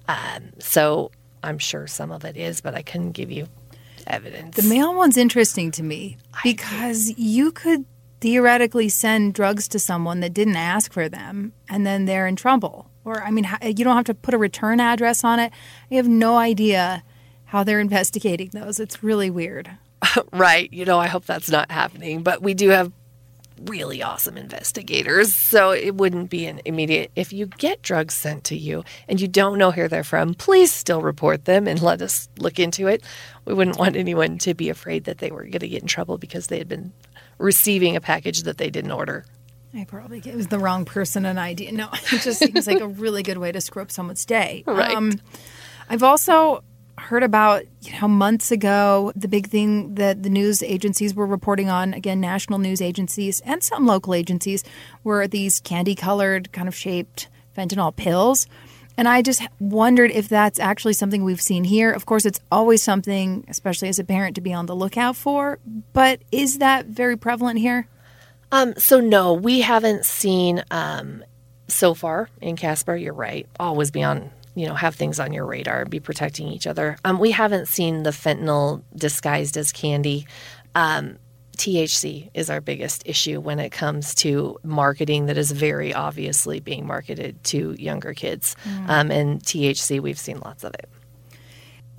Um, 0.06 0.50
so 0.58 1.10
I'm 1.42 1.58
sure 1.58 1.86
some 1.86 2.12
of 2.12 2.24
it 2.24 2.36
is, 2.36 2.60
but 2.60 2.74
I 2.74 2.82
couldn't 2.82 3.12
give 3.12 3.30
you 3.30 3.48
evidence. 4.06 4.56
The 4.56 4.68
mail 4.68 4.94
one's 4.94 5.16
interesting 5.16 5.70
to 5.72 5.82
me 5.82 6.18
because 6.44 7.16
you 7.16 7.52
could 7.52 7.86
theoretically 8.20 8.90
send 8.90 9.32
drugs 9.32 9.66
to 9.68 9.78
someone 9.78 10.20
that 10.20 10.34
didn't 10.34 10.56
ask 10.56 10.92
for 10.92 11.08
them, 11.08 11.54
and 11.70 11.86
then 11.86 12.04
they're 12.04 12.26
in 12.26 12.36
trouble. 12.36 12.89
Or, 13.04 13.22
I 13.22 13.30
mean, 13.30 13.46
you 13.62 13.84
don't 13.84 13.96
have 13.96 14.04
to 14.06 14.14
put 14.14 14.34
a 14.34 14.38
return 14.38 14.80
address 14.80 15.24
on 15.24 15.38
it. 15.38 15.52
I 15.90 15.94
have 15.94 16.08
no 16.08 16.36
idea 16.36 17.02
how 17.46 17.64
they're 17.64 17.80
investigating 17.88 18.50
those. 18.52 18.80
It's 18.80 19.02
really 19.02 19.30
weird. 19.30 19.70
right. 20.32 20.72
You 20.72 20.84
know, 20.84 20.98
I 20.98 21.06
hope 21.06 21.24
that's 21.24 21.50
not 21.50 21.70
happening. 21.70 22.22
But 22.22 22.42
we 22.42 22.54
do 22.54 22.70
have 22.70 22.92
really 23.64 24.02
awesome 24.02 24.36
investigators. 24.36 25.34
So 25.34 25.72
it 25.72 25.94
wouldn't 25.94 26.30
be 26.30 26.46
an 26.46 26.60
immediate. 26.64 27.10
If 27.16 27.32
you 27.32 27.46
get 27.46 27.82
drugs 27.82 28.14
sent 28.14 28.44
to 28.44 28.56
you 28.56 28.84
and 29.08 29.20
you 29.20 29.28
don't 29.28 29.58
know 29.58 29.70
where 29.70 29.88
they're 29.88 30.04
from, 30.04 30.34
please 30.34 30.72
still 30.72 31.02
report 31.02 31.44
them 31.44 31.66
and 31.66 31.80
let 31.82 32.02
us 32.02 32.28
look 32.38 32.58
into 32.58 32.86
it. 32.86 33.04
We 33.44 33.54
wouldn't 33.54 33.78
want 33.78 33.96
anyone 33.96 34.38
to 34.38 34.54
be 34.54 34.68
afraid 34.68 35.04
that 35.04 35.18
they 35.18 35.30
were 35.30 35.42
going 35.42 35.52
to 35.60 35.68
get 35.68 35.82
in 35.82 35.88
trouble 35.88 36.18
because 36.18 36.46
they 36.46 36.58
had 36.58 36.68
been 36.68 36.92
receiving 37.38 37.96
a 37.96 38.00
package 38.00 38.42
that 38.42 38.58
they 38.58 38.70
didn't 38.70 38.92
order. 38.92 39.24
I 39.74 39.84
probably 39.84 40.20
gave 40.20 40.48
the 40.48 40.58
wrong 40.58 40.84
person 40.84 41.24
an 41.24 41.38
idea. 41.38 41.72
No, 41.72 41.88
it 41.92 42.22
just 42.22 42.40
seems 42.40 42.66
like 42.66 42.80
a 42.80 42.88
really 42.88 43.22
good 43.22 43.38
way 43.38 43.52
to 43.52 43.60
screw 43.60 43.82
up 43.82 43.90
someone's 43.90 44.24
day. 44.24 44.64
Right. 44.70 44.96
Um, 44.96 45.20
I've 45.88 46.02
also 46.02 46.62
heard 47.00 47.22
about 47.22 47.64
you 47.80 47.98
know 48.00 48.06
months 48.06 48.50
ago 48.50 49.12
the 49.16 49.26
big 49.26 49.48
thing 49.48 49.94
that 49.94 50.22
the 50.22 50.30
news 50.30 50.62
agencies 50.62 51.14
were 51.14 51.26
reporting 51.26 51.68
on 51.68 51.94
again 51.94 52.20
national 52.20 52.58
news 52.58 52.80
agencies 52.80 53.40
and 53.40 53.62
some 53.62 53.86
local 53.86 54.14
agencies 54.14 54.62
were 55.02 55.26
these 55.26 55.60
candy 55.60 55.94
colored 55.94 56.52
kind 56.52 56.68
of 56.68 56.74
shaped 56.74 57.28
fentanyl 57.56 57.94
pills 57.94 58.46
and 58.98 59.08
i 59.08 59.22
just 59.22 59.42
wondered 59.58 60.10
if 60.10 60.28
that's 60.28 60.60
actually 60.60 60.92
something 60.92 61.24
we've 61.24 61.40
seen 61.40 61.64
here 61.64 61.90
of 61.90 62.04
course 62.04 62.26
it's 62.26 62.40
always 62.52 62.82
something 62.82 63.44
especially 63.48 63.88
as 63.88 63.98
a 63.98 64.04
parent 64.04 64.34
to 64.34 64.42
be 64.42 64.52
on 64.52 64.66
the 64.66 64.76
lookout 64.76 65.16
for 65.16 65.58
but 65.94 66.20
is 66.30 66.58
that 66.58 66.84
very 66.86 67.16
prevalent 67.16 67.58
here 67.58 67.88
um, 68.52 68.74
so 68.76 69.00
no, 69.00 69.32
we 69.32 69.60
haven't 69.60 70.04
seen 70.04 70.62
um, 70.70 71.24
so 71.68 71.94
far 71.94 72.28
in 72.40 72.56
Casper. 72.56 72.96
You're 72.96 73.14
right. 73.14 73.48
Always 73.58 73.90
be 73.90 74.02
on, 74.02 74.30
you 74.54 74.66
know, 74.66 74.74
have 74.74 74.94
things 74.94 75.20
on 75.20 75.32
your 75.32 75.46
radar 75.46 75.82
and 75.82 75.90
be 75.90 76.00
protecting 76.00 76.48
each 76.48 76.66
other. 76.66 76.96
Um, 77.04 77.18
we 77.18 77.30
haven't 77.30 77.66
seen 77.66 78.02
the 78.02 78.10
fentanyl 78.10 78.82
disguised 78.94 79.56
as 79.56 79.72
candy. 79.72 80.26
Um, 80.74 81.18
THC 81.56 82.30
is 82.32 82.48
our 82.48 82.62
biggest 82.62 83.02
issue 83.04 83.38
when 83.38 83.58
it 83.58 83.70
comes 83.70 84.14
to 84.16 84.58
marketing 84.62 85.26
that 85.26 85.36
is 85.36 85.50
very 85.52 85.92
obviously 85.92 86.58
being 86.58 86.86
marketed 86.86 87.42
to 87.44 87.74
younger 87.78 88.14
kids. 88.14 88.56
Um, 88.88 89.10
and 89.10 89.42
THC, 89.42 90.00
we've 90.00 90.18
seen 90.18 90.40
lots 90.40 90.64
of 90.64 90.72
it. 90.74 90.88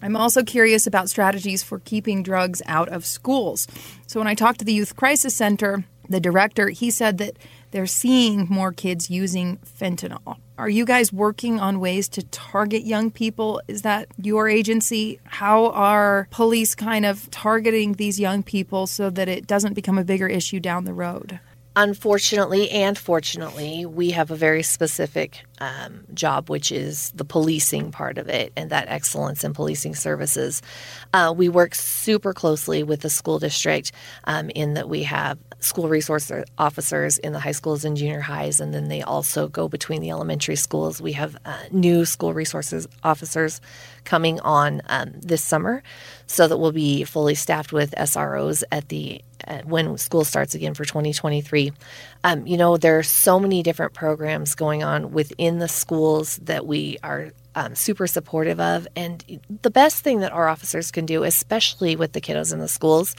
I'm 0.02 0.16
also 0.16 0.44
curious 0.44 0.88
about 0.88 1.10
strategies 1.10 1.62
for 1.62 1.78
keeping 1.78 2.24
drugs 2.24 2.64
out 2.66 2.90
of 2.90 3.06
schools. 3.06 3.68
So, 4.08 4.20
when 4.20 4.28
I 4.28 4.34
talked 4.34 4.58
to 4.60 4.66
the 4.66 4.74
Youth 4.74 4.96
Crisis 4.96 5.36
Center, 5.36 5.86
the 6.12 6.20
director, 6.20 6.70
he 6.70 6.92
said 6.92 7.18
that 7.18 7.38
they're 7.72 7.88
seeing 7.88 8.48
more 8.50 8.72
kids 8.72 9.10
using 9.10 9.58
fentanyl. 9.58 10.38
Are 10.58 10.70
you 10.70 10.86
guys 10.86 11.12
working 11.12 11.60
on 11.60 11.80
ways 11.80 12.08
to 12.10 12.24
target 12.28 12.84
young 12.84 13.10
people? 13.10 13.62
Is 13.68 13.82
that 13.82 14.08
your 14.18 14.48
agency? 14.48 15.20
How 15.24 15.68
are 15.72 16.28
police 16.30 16.76
kind 16.76 17.06
of 17.06 17.32
targeting 17.32 17.94
these 17.94 18.20
young 18.20 18.44
people 18.44 18.86
so 18.86 19.10
that 19.10 19.28
it 19.28 19.48
doesn't 19.48 19.74
become 19.74 19.98
a 19.98 20.04
bigger 20.04 20.28
issue 20.28 20.60
down 20.60 20.86
the 20.86 20.94
road? 20.94 21.40
Unfortunately 21.74 22.70
and 22.70 22.98
fortunately, 22.98 23.86
we 23.86 24.12
have 24.12 24.30
a 24.30 24.36
very 24.36 24.62
specific 24.62 25.46
um, 25.60 26.04
job, 26.14 26.50
which 26.50 26.70
is 26.70 27.12
the 27.16 27.24
policing 27.24 27.92
part 27.92 28.18
of 28.18 28.28
it 28.28 28.52
and 28.58 28.70
that 28.72 28.90
excellence 28.90 29.46
in 29.46 29.54
policing 29.54 29.96
services. 29.96 30.62
Uh, 31.14 31.34
we 31.36 31.48
work 31.48 31.74
super 31.74 32.34
closely 32.34 32.84
with 32.84 33.00
the 33.00 33.10
school 33.10 33.40
district 33.40 33.94
um, 34.26 34.50
in 34.50 34.74
that 34.74 34.90
we 34.90 35.04
have 35.04 35.38
school 35.64 35.88
resource 35.88 36.32
officers 36.58 37.18
in 37.20 37.34
the 37.34 37.40
high 37.40 37.52
schools 37.52 37.86
and 37.86 37.96
junior 37.96 38.22
highs, 38.22 38.60
and 38.60 38.74
then 38.74 38.88
they 38.88 39.02
also 39.02 39.48
go 39.48 39.68
between 39.68 40.02
the 40.02 40.10
elementary 40.10 40.56
schools. 40.56 41.02
We 41.02 41.14
have 41.14 41.38
uh, 41.46 41.58
new 41.72 42.06
school 42.06 42.34
resources 42.34 42.88
officers 43.04 43.62
coming 44.04 44.40
on 44.42 44.82
um, 44.88 45.14
this 45.16 45.44
summer 45.44 45.84
so 46.28 46.48
that 46.48 46.58
we'll 46.58 46.72
be 46.72 47.04
fully 47.04 47.36
staffed 47.36 47.72
with 47.72 47.92
SROs 47.92 48.64
at 48.72 48.90
the 48.90 49.22
uh, 49.48 49.62
when 49.66 49.98
school 49.98 50.24
starts 50.24 50.56
again 50.56 50.74
for 50.74 50.86
2023. 50.86 51.72
Um, 52.24 52.46
you 52.48 52.58
know, 52.58 52.78
there 52.78 52.98
are 52.98 53.04
so 53.04 53.40
many 53.40 53.64
different 53.64 53.94
programs 53.94 54.56
going 54.56 54.84
on 54.84 55.12
within 55.12 55.60
the 55.60 55.68
schools 55.68 56.38
that 56.44 56.66
we 56.66 56.98
are 57.04 57.32
um, 57.56 57.76
super 57.76 58.08
supportive 58.08 58.60
of. 58.60 58.88
And 58.96 59.42
the 59.62 59.72
best 59.72 60.04
thing 60.04 60.20
that 60.20 60.32
our 60.32 60.48
officers 60.48 60.92
can 60.92 61.06
do, 61.06 61.24
especially 61.24 61.96
with 61.96 62.14
the 62.14 62.22
kiddos 62.22 62.54
in 62.54 62.60
the 62.60 62.68
schools, 62.68 63.16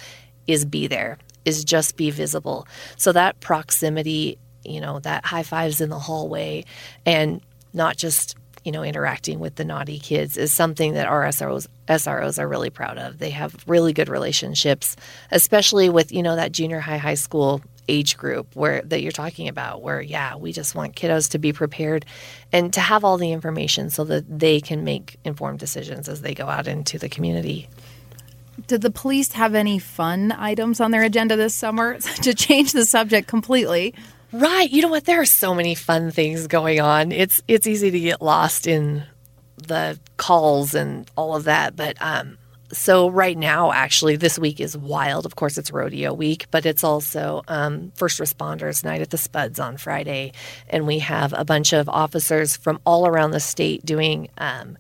is 0.47 0.65
be 0.65 0.87
there, 0.87 1.19
is 1.45 1.65
just 1.65 1.97
be 1.97 2.11
visible. 2.11 2.67
So 2.97 3.13
that 3.13 3.41
proximity, 3.41 4.39
you 4.65 4.81
know, 4.81 5.01
that 5.01 5.25
high 5.25 5.43
fives 5.43 5.81
in 5.81 5.91
the 5.91 5.99
hallway 5.99 6.65
and 7.05 7.41
not 7.73 7.97
just 7.97 8.37
you 8.65 8.71
know, 8.71 8.85
interacting 8.85 9.41
with 9.41 9.57
the 9.57 9.65
naughty 9.65 9.99
kids 9.99 10.37
is 10.37 10.53
something 10.53 10.95
that 10.95 11.07
our 11.07 11.25
SROs 11.25 11.67
SROs 11.89 12.39
are 12.39 12.47
really 12.47 12.71
proud 12.71 12.97
of. 12.97 13.19
They 13.19 13.31
have 13.31 13.57
really 13.67 13.93
good 13.93 14.09
relationships, 14.09 14.97
especially 15.31 15.89
with 15.89 16.13
you 16.13 16.23
know 16.23 16.37
that 16.37 16.53
junior 16.53 16.81
high, 16.81 16.99
high 16.99 17.15
school 17.15 17.61
age 17.89 18.17
group 18.17 18.55
where 18.55 18.81
that 18.83 19.03
you're 19.03 19.11
talking 19.11 19.49
about. 19.49 19.83
Where 19.83 20.01
yeah, 20.01 20.37
we 20.37 20.53
just 20.53 20.75
want 20.75 20.95
kiddos 20.95 21.31
to 21.31 21.39
be 21.39 21.53
prepared 21.53 22.07
and 22.53 22.73
to 22.73 22.81
have 22.81 23.05
all 23.05 23.19
the 23.19 23.33
information 23.33 23.91
so 23.91 24.05
that 24.05 24.39
they 24.39 24.61
can 24.61 24.85
make 24.85 25.17
informed 25.25 25.59
decisions 25.59 26.09
as 26.09 26.23
they 26.23 26.35
go 26.35 26.47
out 26.47 26.69
into 26.69 26.99
the 26.99 27.09
community. 27.09 27.69
Did 28.67 28.83
the 28.83 28.91
police 28.91 29.33
have 29.33 29.55
any 29.55 29.79
fun 29.79 30.33
items 30.33 30.81
on 30.81 30.91
their 30.91 31.03
agenda 31.03 31.37
this 31.37 31.55
summer 31.55 31.99
to 32.23 32.35
change 32.35 32.73
the 32.73 32.85
subject 32.85 33.29
completely? 33.29 33.95
Right. 34.33 34.71
You 34.71 34.83
know 34.83 34.89
what? 34.89 35.05
There 35.05 35.21
are 35.21 35.27
so 35.27 35.55
many 35.55 35.75
fun 35.75 36.11
things 36.11 36.47
going 36.47 36.81
on. 36.81 37.13
It's 37.13 37.43
it's 37.49 37.67
easy 37.67 37.91
to 37.91 38.01
get 38.01 38.23
lost 38.23 38.67
in 38.67 39.05
the 39.57 39.99
calls 40.17 40.75
and 40.75 41.11
all 41.17 41.37
of 41.37 41.45
that. 41.45 41.77
But 41.77 42.01
um, 42.01 42.39
so 42.73 43.11
right 43.11 43.37
now, 43.37 43.71
actually, 43.71 44.17
this 44.17 44.39
week 44.39 44.59
is 44.59 44.77
wild. 44.77 45.27
Of 45.27 45.37
course, 45.37 45.59
it's 45.59 45.71
rodeo 45.71 46.15
week, 46.15 46.47
but 46.51 46.65
it's 46.65 46.83
also 46.83 47.43
um, 47.47 47.93
first 47.95 48.19
responders 48.19 48.85
night 48.85 49.03
at 49.03 49.11
the 49.11 49.19
Spuds 49.19 49.61
on 49.61 49.77
Friday, 49.77 50.33
and 50.69 50.87
we 50.87 51.01
have 51.01 51.35
a 51.37 51.45
bunch 51.45 51.75
of 51.75 51.89
officers 51.89 52.57
from 52.57 52.81
all 52.87 53.07
around 53.07 53.33
the 53.33 53.41
state 53.41 53.85
doing. 53.85 54.29
Um, 54.39 54.79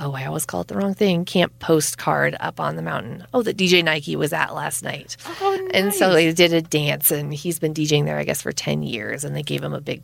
oh, 0.00 0.12
I 0.12 0.24
always 0.24 0.46
call 0.46 0.62
it 0.62 0.68
the 0.68 0.76
wrong 0.76 0.94
thing. 0.94 1.24
Camp 1.24 1.58
postcard 1.58 2.36
up 2.40 2.58
on 2.58 2.76
the 2.76 2.82
mountain. 2.82 3.26
Oh, 3.32 3.42
that 3.42 3.56
DJ 3.56 3.84
Nike 3.84 4.16
was 4.16 4.32
at 4.32 4.54
last 4.54 4.82
night. 4.82 5.16
Oh, 5.40 5.58
nice. 5.60 5.70
And 5.74 5.94
so 5.94 6.12
they 6.12 6.32
did 6.32 6.52
a 6.52 6.62
dance, 6.62 7.10
and 7.10 7.32
he's 7.32 7.58
been 7.58 7.74
DJing 7.74 8.06
there, 8.06 8.18
I 8.18 8.24
guess, 8.24 8.42
for 8.42 8.52
10 8.52 8.82
years. 8.82 9.24
And 9.24 9.36
they 9.36 9.42
gave 9.42 9.62
him 9.62 9.74
a 9.74 9.80
big 9.80 10.02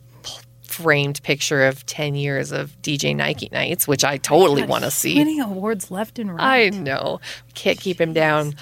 framed 0.63 1.23
picture 1.23 1.65
of 1.65 1.85
10 1.87 2.13
years 2.13 2.51
of 2.51 2.79
DJ 2.83 3.15
Nike 3.15 3.49
nights, 3.51 3.87
which 3.87 4.03
I 4.03 4.17
totally 4.17 4.63
want 4.63 4.83
to 4.83 4.91
see. 4.91 5.17
Winning 5.17 5.41
awards 5.41 5.89
left 5.89 6.19
and 6.19 6.35
right. 6.35 6.73
I 6.73 6.77
know. 6.77 7.19
Can't 7.55 7.79
keep 7.79 7.99
him 7.99 8.13
down. 8.13 8.55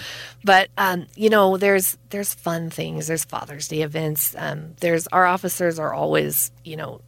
But 0.44 0.70
um, 0.78 1.08
you 1.16 1.30
know, 1.30 1.58
there's 1.58 1.98
there's 2.12 2.34
fun 2.34 2.70
things. 2.70 3.08
There's 3.08 3.26
Father's 3.26 3.68
Day 3.68 3.82
events. 3.82 4.36
Um, 4.38 4.76
there's 4.80 5.08
our 5.08 5.26
officers 5.26 5.78
are 5.80 5.94
always, 5.94 6.52
you 6.64 6.78
know, 6.78 7.02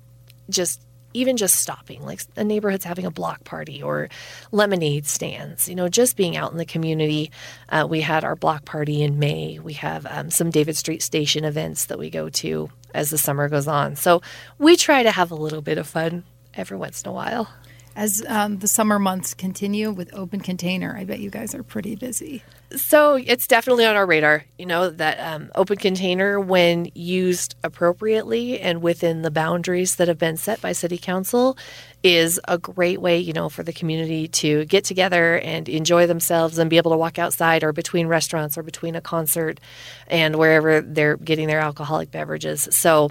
just 0.50 0.82
even 1.14 1.38
just 1.38 1.56
stopping, 1.56 2.04
like 2.04 2.22
a 2.36 2.44
neighborhood's 2.44 2.86
having 2.86 3.06
a 3.06 3.12
block 3.12 3.44
party 3.44 3.82
or 3.82 4.10
lemonade 4.52 5.06
stands, 5.06 5.68
you 5.68 5.76
know, 5.76 5.90
just 5.90 6.16
being 6.16 6.38
out 6.38 6.52
in 6.52 6.58
the 6.58 6.66
community. 6.66 7.32
Uh, 7.70 7.88
we 7.90 8.02
had 8.02 8.24
our 8.24 8.36
block 8.36 8.66
party 8.66 9.02
in 9.02 9.20
May. 9.20 9.60
We 9.60 9.74
have 9.74 10.06
um, 10.10 10.30
some 10.30 10.50
David 10.50 10.76
Street 10.76 11.02
Station 11.02 11.44
events 11.44 11.86
that 11.86 12.00
we 12.00 12.10
go 12.10 12.30
to 12.30 12.70
as 12.94 13.10
the 13.10 13.18
summer 13.18 13.50
goes 13.50 13.68
on. 13.68 13.96
So 13.96 14.22
we 14.58 14.76
try 14.76 15.04
to 15.04 15.12
have 15.12 15.32
a 15.32 15.36
little 15.36 15.62
bit 15.62 15.78
of 15.78 15.88
fun 15.88 16.24
every 16.54 16.78
once 16.78 17.02
in 17.02 17.10
a 17.10 17.14
while. 17.14 17.50
As 17.98 18.24
um, 18.28 18.60
the 18.60 18.68
summer 18.68 19.00
months 19.00 19.34
continue 19.34 19.90
with 19.90 20.14
open 20.14 20.40
container, 20.40 20.96
I 20.96 21.04
bet 21.04 21.20
you 21.20 21.32
guys 21.32 21.56
are 21.56 21.64
pretty 21.64 21.96
busy. 21.96 22.44
So 22.76 23.16
it's 23.16 23.48
definitely 23.48 23.86
on 23.86 23.96
our 23.96 24.06
radar. 24.06 24.46
You 24.60 24.68
know 24.68 24.92
that 24.92 25.20
um, 25.20 25.50
open 25.56 25.78
container, 25.78 26.40
when 26.40 26.92
used 26.94 27.56
appropriately 27.64 28.60
and 28.60 28.84
within 28.84 29.24
the 29.24 29.32
boundaries 29.32 29.96
that 29.96 30.10
have 30.10 30.20
been 30.20 30.38
set 30.38 30.62
by 30.62 30.74
City 30.74 31.00
Council, 31.00 31.58
is 32.04 32.40
a 32.48 32.60
great 32.60 33.02
way, 33.02 33.18
you 33.18 33.34
know, 33.34 33.50
for 33.50 33.64
the 33.64 33.74
community 33.74 34.28
to 34.28 34.66
get 34.66 34.84
together 34.84 35.40
and 35.40 35.68
enjoy 35.68 36.06
themselves 36.06 36.60
and 36.60 36.70
be 36.70 36.78
able 36.78 36.92
to 36.92 36.98
walk 36.98 37.18
outside 37.18 37.64
or 37.64 37.74
between 37.74 38.06
restaurants 38.06 38.60
or 38.60 38.64
between 38.64 38.96
a 38.96 39.02
concert 39.02 39.60
and 40.06 40.36
wherever 40.36 40.82
they're 40.82 41.18
getting 41.18 41.48
their 41.48 41.62
alcoholic 41.62 42.12
beverages. 42.12 42.68
So 42.70 43.10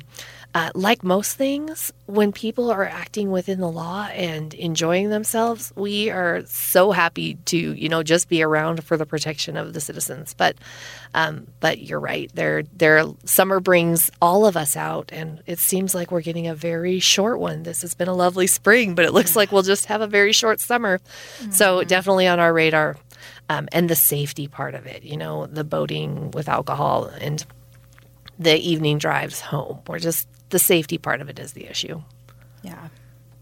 uh, 0.57 0.71
like 0.75 1.05
most 1.05 1.37
things, 1.37 1.93
when 2.07 2.33
people 2.33 2.71
are 2.71 2.87
acting 2.87 3.31
within 3.31 3.61
the 3.61 3.69
law 3.69 4.07
and 4.07 4.55
enjoying 4.55 5.11
themselves, 5.11 5.71
we 5.77 6.09
are 6.09 6.47
so 6.47 6.93
happy 6.93 7.35
to, 7.45 7.59
you 7.75 7.91
know, 7.91 8.03
just 8.03 8.31
be 8.31 8.43
around 8.43 8.83
for 8.83 8.97
the 8.97 9.05
protection 9.05 9.59
of 9.59 9.75
the 9.75 9.83
citizens. 9.83 10.33
But, 10.33 10.57
um, 11.13 11.47
but 11.61 11.83
you're 11.83 12.01
right. 12.01 12.31
There, 12.33 12.63
there, 12.75 13.05
summer 13.27 13.61
brings 13.61 14.11
all 14.23 14.47
of 14.47 14.57
us 14.57 14.79
out, 14.79 15.11
and 15.13 15.43
it 15.45 15.59
seems 15.59 15.95
like 15.95 16.11
we're 16.11 16.23
getting 16.23 16.47
a 16.47 16.55
very 16.55 17.01
short 17.01 17.39
one. 17.39 17.65
This 17.65 17.83
has 17.83 17.93
been 17.93 18.09
a 18.09 18.15
lovely 18.15 18.47
spring, 18.47 18.95
but 18.95 19.05
it 19.05 19.13
looks 19.13 19.37
like 19.37 19.53
we'll 19.53 19.61
just 19.61 19.85
have 19.87 20.01
a 20.01 20.07
very 20.07 20.33
short 20.33 20.59
summer. 20.59 21.01
Mm-hmm. 21.41 21.51
So 21.51 21.85
definitely 21.85 22.29
on 22.29 22.41
our 22.41 22.55
radar, 22.55 22.97
um, 23.51 23.69
and 23.73 23.91
the 23.91 23.95
safety 23.95 24.49
part 24.49 24.75
of 24.75 24.87
it. 24.87 25.03
You 25.03 25.19
know, 25.19 25.45
the 25.45 25.65
boating 25.65 26.31
with 26.31 26.49
alcohol 26.49 27.11
and 27.21 27.45
the 28.39 28.57
evening 28.57 28.97
drives 28.97 29.43
home. 29.43 29.81
We're 29.87 29.99
just 29.99 30.27
the 30.51 30.59
safety 30.59 30.99
part 30.99 31.21
of 31.21 31.29
it 31.29 31.39
is 31.39 31.53
the 31.53 31.67
issue. 31.67 32.03
Yeah. 32.63 32.89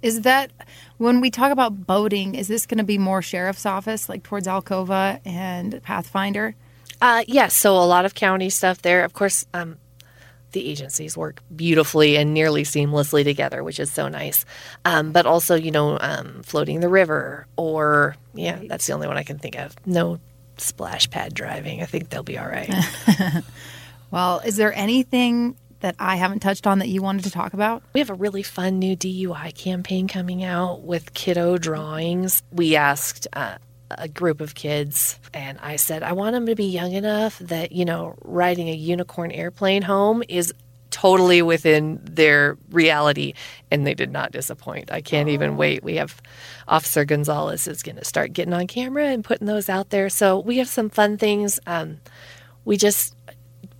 Is 0.02 0.22
that 0.22 0.50
when 0.98 1.20
we 1.20 1.30
talk 1.30 1.50
about 1.50 1.86
boating, 1.86 2.34
is 2.34 2.48
this 2.48 2.66
going 2.66 2.78
to 2.78 2.84
be 2.84 2.98
more 2.98 3.22
sheriff's 3.22 3.64
office, 3.64 4.08
like 4.08 4.22
towards 4.22 4.46
Alcova 4.46 5.20
and 5.24 5.82
Pathfinder? 5.82 6.54
Uh, 7.00 7.24
yes. 7.26 7.54
So 7.54 7.76
a 7.76 7.86
lot 7.86 8.04
of 8.04 8.14
county 8.14 8.50
stuff 8.50 8.82
there. 8.82 9.04
Of 9.04 9.14
course, 9.14 9.46
um, 9.54 9.78
the 10.52 10.68
agencies 10.68 11.16
work 11.16 11.42
beautifully 11.54 12.16
and 12.16 12.32
nearly 12.32 12.62
seamlessly 12.62 13.24
together, 13.24 13.62
which 13.62 13.80
is 13.80 13.92
so 13.92 14.08
nice. 14.08 14.44
Um, 14.84 15.12
but 15.12 15.26
also, 15.26 15.54
you 15.54 15.70
know, 15.70 15.98
um, 16.00 16.42
floating 16.42 16.80
the 16.80 16.88
river, 16.88 17.46
or 17.56 18.16
yeah, 18.34 18.58
right. 18.58 18.68
that's 18.68 18.86
the 18.86 18.92
only 18.92 19.06
one 19.06 19.16
I 19.16 19.22
can 19.22 19.38
think 19.38 19.58
of. 19.58 19.74
No 19.84 20.18
splash 20.56 21.10
pad 21.10 21.34
driving. 21.34 21.82
I 21.82 21.86
think 21.86 22.08
they'll 22.08 22.22
be 22.22 22.38
all 22.38 22.46
right. 22.46 22.72
well, 24.10 24.40
is 24.44 24.56
there 24.56 24.72
anything 24.74 25.56
that 25.84 25.96
I 25.98 26.16
haven't 26.16 26.40
touched 26.40 26.66
on 26.66 26.78
that 26.78 26.88
you 26.88 27.02
wanted 27.02 27.24
to 27.24 27.30
talk 27.30 27.52
about? 27.52 27.82
We 27.92 28.00
have 28.00 28.08
a 28.08 28.14
really 28.14 28.42
fun 28.42 28.78
new 28.78 28.96
DUI 28.96 29.54
campaign 29.54 30.08
coming 30.08 30.42
out 30.42 30.80
with 30.80 31.12
kiddo 31.12 31.58
drawings. 31.58 32.42
We 32.50 32.74
asked 32.74 33.28
uh, 33.34 33.58
a 33.90 34.08
group 34.08 34.40
of 34.40 34.54
kids, 34.54 35.20
and 35.34 35.58
I 35.60 35.76
said, 35.76 36.02
I 36.02 36.12
want 36.12 36.32
them 36.32 36.46
to 36.46 36.54
be 36.54 36.64
young 36.64 36.92
enough 36.92 37.38
that, 37.40 37.72
you 37.72 37.84
know, 37.84 38.16
riding 38.22 38.70
a 38.70 38.74
unicorn 38.74 39.30
airplane 39.30 39.82
home 39.82 40.22
is 40.26 40.54
totally 40.90 41.42
within 41.42 42.00
their 42.02 42.56
reality. 42.70 43.34
And 43.70 43.86
they 43.86 43.92
did 43.92 44.10
not 44.10 44.32
disappoint. 44.32 44.90
I 44.90 45.02
can't 45.02 45.28
even 45.28 45.58
wait. 45.58 45.84
We 45.84 45.96
have 45.96 46.22
officer 46.66 47.04
gonzalez 47.04 47.68
is 47.68 47.82
going 47.82 47.96
to 47.96 48.06
start 48.06 48.32
getting 48.32 48.54
on 48.54 48.68
camera 48.68 49.08
and 49.08 49.22
putting 49.22 49.46
those 49.46 49.68
out 49.68 49.90
there. 49.90 50.08
So 50.08 50.38
we 50.38 50.56
have 50.58 50.68
some 50.68 50.88
fun 50.88 51.18
things. 51.18 51.60
Um, 51.66 51.98
we 52.64 52.78
just 52.78 53.14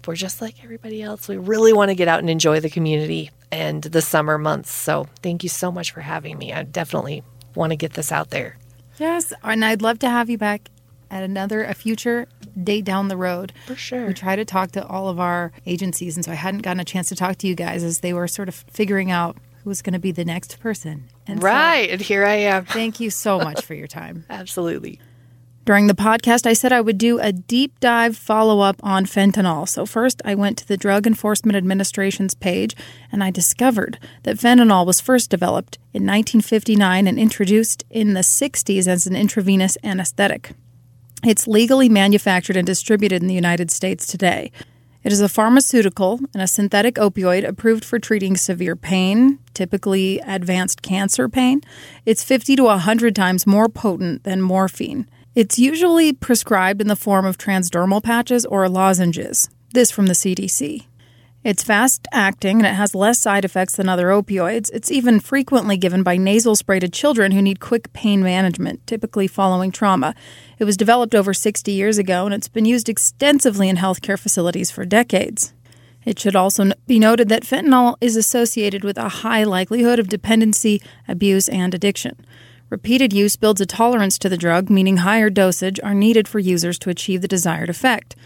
we're 0.06 0.16
just 0.16 0.40
like 0.40 0.62
everybody 0.64 1.02
else. 1.02 1.28
We 1.28 1.36
really 1.36 1.72
want 1.72 1.90
to 1.90 1.94
get 1.94 2.08
out 2.08 2.20
and 2.20 2.28
enjoy 2.30 2.60
the 2.60 2.70
community 2.70 3.30
and 3.52 3.82
the 3.82 4.02
summer 4.02 4.38
months. 4.38 4.72
So 4.72 5.06
thank 5.22 5.42
you 5.42 5.48
so 5.48 5.70
much 5.72 5.92
for 5.92 6.00
having 6.00 6.38
me. 6.38 6.52
I 6.52 6.62
definitely 6.64 7.22
want 7.54 7.70
to 7.70 7.76
get 7.76 7.92
this 7.94 8.10
out 8.12 8.30
there. 8.30 8.58
Yes, 8.98 9.32
and 9.42 9.64
I'd 9.64 9.82
love 9.82 9.98
to 10.00 10.08
have 10.08 10.30
you 10.30 10.38
back 10.38 10.68
at 11.10 11.22
another 11.22 11.62
a 11.64 11.74
future 11.74 12.26
date 12.62 12.84
down 12.84 13.08
the 13.08 13.16
road. 13.16 13.52
For 13.66 13.76
sure. 13.76 14.06
We 14.06 14.14
try 14.14 14.36
to 14.36 14.44
talk 14.44 14.72
to 14.72 14.86
all 14.86 15.08
of 15.08 15.18
our 15.20 15.52
agencies, 15.66 16.16
and 16.16 16.24
so 16.24 16.32
I 16.32 16.36
hadn't 16.36 16.62
gotten 16.62 16.80
a 16.80 16.84
chance 16.84 17.08
to 17.10 17.16
talk 17.16 17.36
to 17.38 17.46
you 17.46 17.54
guys 17.54 17.82
as 17.84 18.00
they 18.00 18.12
were 18.12 18.26
sort 18.28 18.48
of 18.48 18.54
figuring 18.54 19.10
out 19.10 19.36
who 19.62 19.70
was 19.70 19.82
going 19.82 19.92
to 19.94 19.98
be 19.98 20.12
the 20.12 20.24
next 20.24 20.60
person. 20.60 21.08
And 21.26 21.40
so 21.40 21.46
Right. 21.46 21.90
and 21.90 22.00
here 22.00 22.24
I 22.24 22.34
am. 22.34 22.64
thank 22.66 23.00
you 23.00 23.10
so 23.10 23.38
much 23.38 23.64
for 23.64 23.74
your 23.74 23.86
time. 23.86 24.24
Absolutely. 24.30 25.00
During 25.64 25.86
the 25.86 25.94
podcast, 25.94 26.44
I 26.44 26.52
said 26.52 26.74
I 26.74 26.82
would 26.82 26.98
do 26.98 27.18
a 27.18 27.32
deep 27.32 27.80
dive 27.80 28.18
follow 28.18 28.60
up 28.60 28.76
on 28.82 29.06
fentanyl. 29.06 29.66
So, 29.66 29.86
first, 29.86 30.20
I 30.22 30.34
went 30.34 30.58
to 30.58 30.68
the 30.68 30.76
Drug 30.76 31.06
Enforcement 31.06 31.56
Administration's 31.56 32.34
page 32.34 32.76
and 33.10 33.24
I 33.24 33.30
discovered 33.30 33.98
that 34.24 34.36
fentanyl 34.36 34.84
was 34.84 35.00
first 35.00 35.30
developed 35.30 35.76
in 35.94 36.02
1959 36.02 37.06
and 37.06 37.18
introduced 37.18 37.82
in 37.88 38.12
the 38.12 38.20
60s 38.20 38.86
as 38.86 39.06
an 39.06 39.16
intravenous 39.16 39.78
anesthetic. 39.82 40.52
It's 41.24 41.48
legally 41.48 41.88
manufactured 41.88 42.58
and 42.58 42.66
distributed 42.66 43.22
in 43.22 43.28
the 43.28 43.34
United 43.34 43.70
States 43.70 44.06
today. 44.06 44.52
It 45.02 45.12
is 45.12 45.22
a 45.22 45.30
pharmaceutical 45.30 46.20
and 46.34 46.42
a 46.42 46.46
synthetic 46.46 46.96
opioid 46.96 47.46
approved 47.46 47.86
for 47.86 47.98
treating 47.98 48.36
severe 48.36 48.76
pain, 48.76 49.38
typically 49.54 50.18
advanced 50.26 50.82
cancer 50.82 51.26
pain. 51.26 51.62
It's 52.04 52.22
50 52.22 52.56
to 52.56 52.64
100 52.64 53.16
times 53.16 53.46
more 53.46 53.70
potent 53.70 54.24
than 54.24 54.42
morphine. 54.42 55.06
It's 55.34 55.58
usually 55.58 56.12
prescribed 56.12 56.80
in 56.80 56.86
the 56.86 56.94
form 56.94 57.26
of 57.26 57.38
transdermal 57.38 58.00
patches 58.00 58.46
or 58.46 58.68
lozenges. 58.68 59.50
This 59.72 59.90
from 59.90 60.06
the 60.06 60.12
CDC. 60.12 60.86
It's 61.42 61.64
fast 61.64 62.06
acting 62.12 62.58
and 62.58 62.66
it 62.68 62.74
has 62.74 62.94
less 62.94 63.18
side 63.18 63.44
effects 63.44 63.74
than 63.74 63.88
other 63.88 64.10
opioids. 64.10 64.70
It's 64.72 64.92
even 64.92 65.18
frequently 65.18 65.76
given 65.76 66.04
by 66.04 66.18
nasal 66.18 66.54
spray 66.54 66.78
to 66.78 66.88
children 66.88 67.32
who 67.32 67.42
need 67.42 67.58
quick 67.58 67.92
pain 67.92 68.22
management, 68.22 68.86
typically 68.86 69.26
following 69.26 69.72
trauma. 69.72 70.14
It 70.60 70.66
was 70.66 70.76
developed 70.76 71.16
over 71.16 71.34
60 71.34 71.72
years 71.72 71.98
ago 71.98 72.26
and 72.26 72.32
it's 72.32 72.46
been 72.46 72.64
used 72.64 72.88
extensively 72.88 73.68
in 73.68 73.78
healthcare 73.78 74.18
facilities 74.18 74.70
for 74.70 74.84
decades. 74.84 75.52
It 76.04 76.16
should 76.16 76.36
also 76.36 76.70
be 76.86 77.00
noted 77.00 77.28
that 77.30 77.42
fentanyl 77.42 77.96
is 78.00 78.14
associated 78.14 78.84
with 78.84 78.98
a 78.98 79.08
high 79.08 79.42
likelihood 79.42 79.98
of 79.98 80.08
dependency, 80.08 80.80
abuse, 81.08 81.48
and 81.48 81.74
addiction. 81.74 82.24
Repeated 82.74 83.12
use 83.12 83.36
builds 83.36 83.60
a 83.60 83.66
tolerance 83.66 84.18
to 84.18 84.28
the 84.28 84.36
drug, 84.36 84.68
meaning 84.68 84.96
higher 84.96 85.30
dosage 85.30 85.78
are 85.84 85.94
needed 85.94 86.26
for 86.26 86.40
users 86.40 86.76
to 86.80 86.90
achieve 86.90 87.22
the 87.22 87.28
desired 87.28 87.70
effect. 87.70 88.16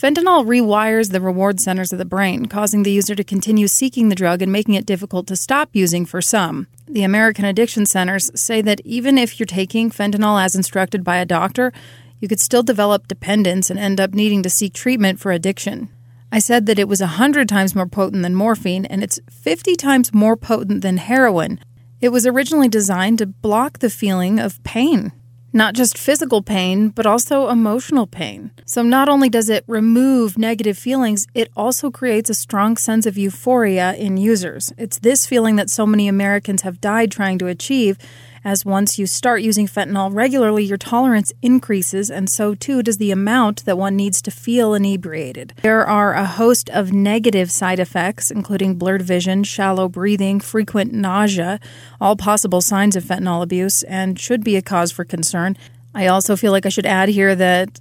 Fentanyl 0.00 0.46
rewires 0.46 1.10
the 1.10 1.20
reward 1.20 1.58
centers 1.58 1.92
of 1.92 1.98
the 1.98 2.04
brain, 2.04 2.46
causing 2.46 2.84
the 2.84 2.92
user 2.92 3.16
to 3.16 3.24
continue 3.24 3.66
seeking 3.66 4.08
the 4.08 4.14
drug 4.14 4.42
and 4.42 4.52
making 4.52 4.74
it 4.74 4.86
difficult 4.86 5.26
to 5.26 5.34
stop 5.34 5.70
using 5.72 6.06
for 6.06 6.22
some. 6.22 6.68
The 6.86 7.02
American 7.02 7.44
Addiction 7.44 7.84
Centers 7.84 8.30
say 8.40 8.62
that 8.62 8.80
even 8.84 9.18
if 9.18 9.40
you're 9.40 9.44
taking 9.44 9.90
fentanyl 9.90 10.40
as 10.40 10.54
instructed 10.54 11.02
by 11.02 11.16
a 11.16 11.26
doctor, 11.26 11.72
you 12.20 12.28
could 12.28 12.38
still 12.38 12.62
develop 12.62 13.08
dependence 13.08 13.70
and 13.70 13.78
end 13.80 14.00
up 14.00 14.14
needing 14.14 14.44
to 14.44 14.48
seek 14.48 14.72
treatment 14.72 15.18
for 15.18 15.32
addiction. 15.32 15.88
I 16.30 16.38
said 16.38 16.66
that 16.66 16.78
it 16.78 16.86
was 16.86 17.00
100 17.00 17.48
times 17.48 17.74
more 17.74 17.88
potent 17.88 18.22
than 18.22 18.36
morphine, 18.36 18.86
and 18.86 19.02
it's 19.02 19.18
50 19.32 19.74
times 19.74 20.14
more 20.14 20.36
potent 20.36 20.82
than 20.82 20.98
heroin. 20.98 21.58
It 22.06 22.12
was 22.12 22.24
originally 22.24 22.68
designed 22.68 23.18
to 23.18 23.26
block 23.26 23.80
the 23.80 23.90
feeling 23.90 24.38
of 24.38 24.62
pain. 24.62 25.10
Not 25.52 25.74
just 25.74 25.98
physical 25.98 26.40
pain, 26.40 26.90
but 26.90 27.04
also 27.04 27.48
emotional 27.48 28.06
pain. 28.06 28.52
So, 28.64 28.82
not 28.82 29.08
only 29.08 29.28
does 29.28 29.50
it 29.50 29.64
remove 29.66 30.38
negative 30.38 30.78
feelings, 30.78 31.26
it 31.34 31.50
also 31.56 31.90
creates 31.90 32.30
a 32.30 32.34
strong 32.34 32.76
sense 32.76 33.06
of 33.06 33.18
euphoria 33.18 33.94
in 33.94 34.18
users. 34.18 34.72
It's 34.78 35.00
this 35.00 35.26
feeling 35.26 35.56
that 35.56 35.68
so 35.68 35.84
many 35.84 36.06
Americans 36.06 36.62
have 36.62 36.80
died 36.80 37.10
trying 37.10 37.38
to 37.38 37.48
achieve, 37.48 37.98
as 38.46 38.64
once 38.64 38.96
you 38.96 39.08
start 39.08 39.42
using 39.42 39.66
fentanyl 39.66 40.14
regularly, 40.14 40.62
your 40.62 40.78
tolerance 40.78 41.32
increases, 41.42 42.08
and 42.08 42.30
so 42.30 42.54
too 42.54 42.80
does 42.80 42.98
the 42.98 43.10
amount 43.10 43.64
that 43.64 43.76
one 43.76 43.96
needs 43.96 44.22
to 44.22 44.30
feel 44.30 44.72
inebriated. 44.72 45.52
There 45.62 45.84
are 45.84 46.14
a 46.14 46.24
host 46.24 46.70
of 46.70 46.92
negative 46.92 47.50
side 47.50 47.80
effects, 47.80 48.30
including 48.30 48.76
blurred 48.76 49.02
vision, 49.02 49.42
shallow 49.42 49.88
breathing, 49.88 50.38
frequent 50.38 50.92
nausea, 50.92 51.58
all 52.00 52.14
possible 52.14 52.60
signs 52.60 52.94
of 52.94 53.02
fentanyl 53.02 53.42
abuse, 53.42 53.82
and 53.82 54.16
should 54.16 54.44
be 54.44 54.54
a 54.54 54.62
cause 54.62 54.92
for 54.92 55.04
concern. 55.04 55.56
I 55.92 56.06
also 56.06 56.36
feel 56.36 56.52
like 56.52 56.66
I 56.66 56.68
should 56.68 56.86
add 56.86 57.08
here 57.08 57.34
that 57.34 57.80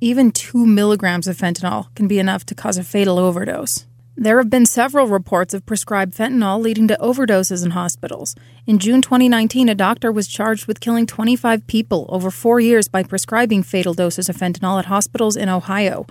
even 0.00 0.30
two 0.30 0.64
milligrams 0.64 1.26
of 1.26 1.36
fentanyl 1.36 1.92
can 1.96 2.06
be 2.06 2.20
enough 2.20 2.46
to 2.46 2.54
cause 2.54 2.78
a 2.78 2.84
fatal 2.84 3.18
overdose. 3.18 3.84
There 4.16 4.38
have 4.38 4.48
been 4.48 4.64
several 4.64 5.08
reports 5.08 5.54
of 5.54 5.66
prescribed 5.66 6.14
fentanyl 6.14 6.62
leading 6.62 6.86
to 6.86 6.96
overdoses 7.00 7.64
in 7.64 7.72
hospitals. 7.72 8.36
In 8.64 8.78
June 8.78 9.02
2019, 9.02 9.68
a 9.68 9.74
doctor 9.74 10.12
was 10.12 10.28
charged 10.28 10.68
with 10.68 10.78
killing 10.78 11.04
25 11.04 11.66
people 11.66 12.06
over 12.08 12.30
four 12.30 12.60
years 12.60 12.86
by 12.86 13.02
prescribing 13.02 13.64
fatal 13.64 13.92
doses 13.92 14.28
of 14.28 14.36
fentanyl 14.36 14.78
at 14.78 14.84
hospitals 14.84 15.36
in 15.36 15.48
Ohio. 15.48 16.06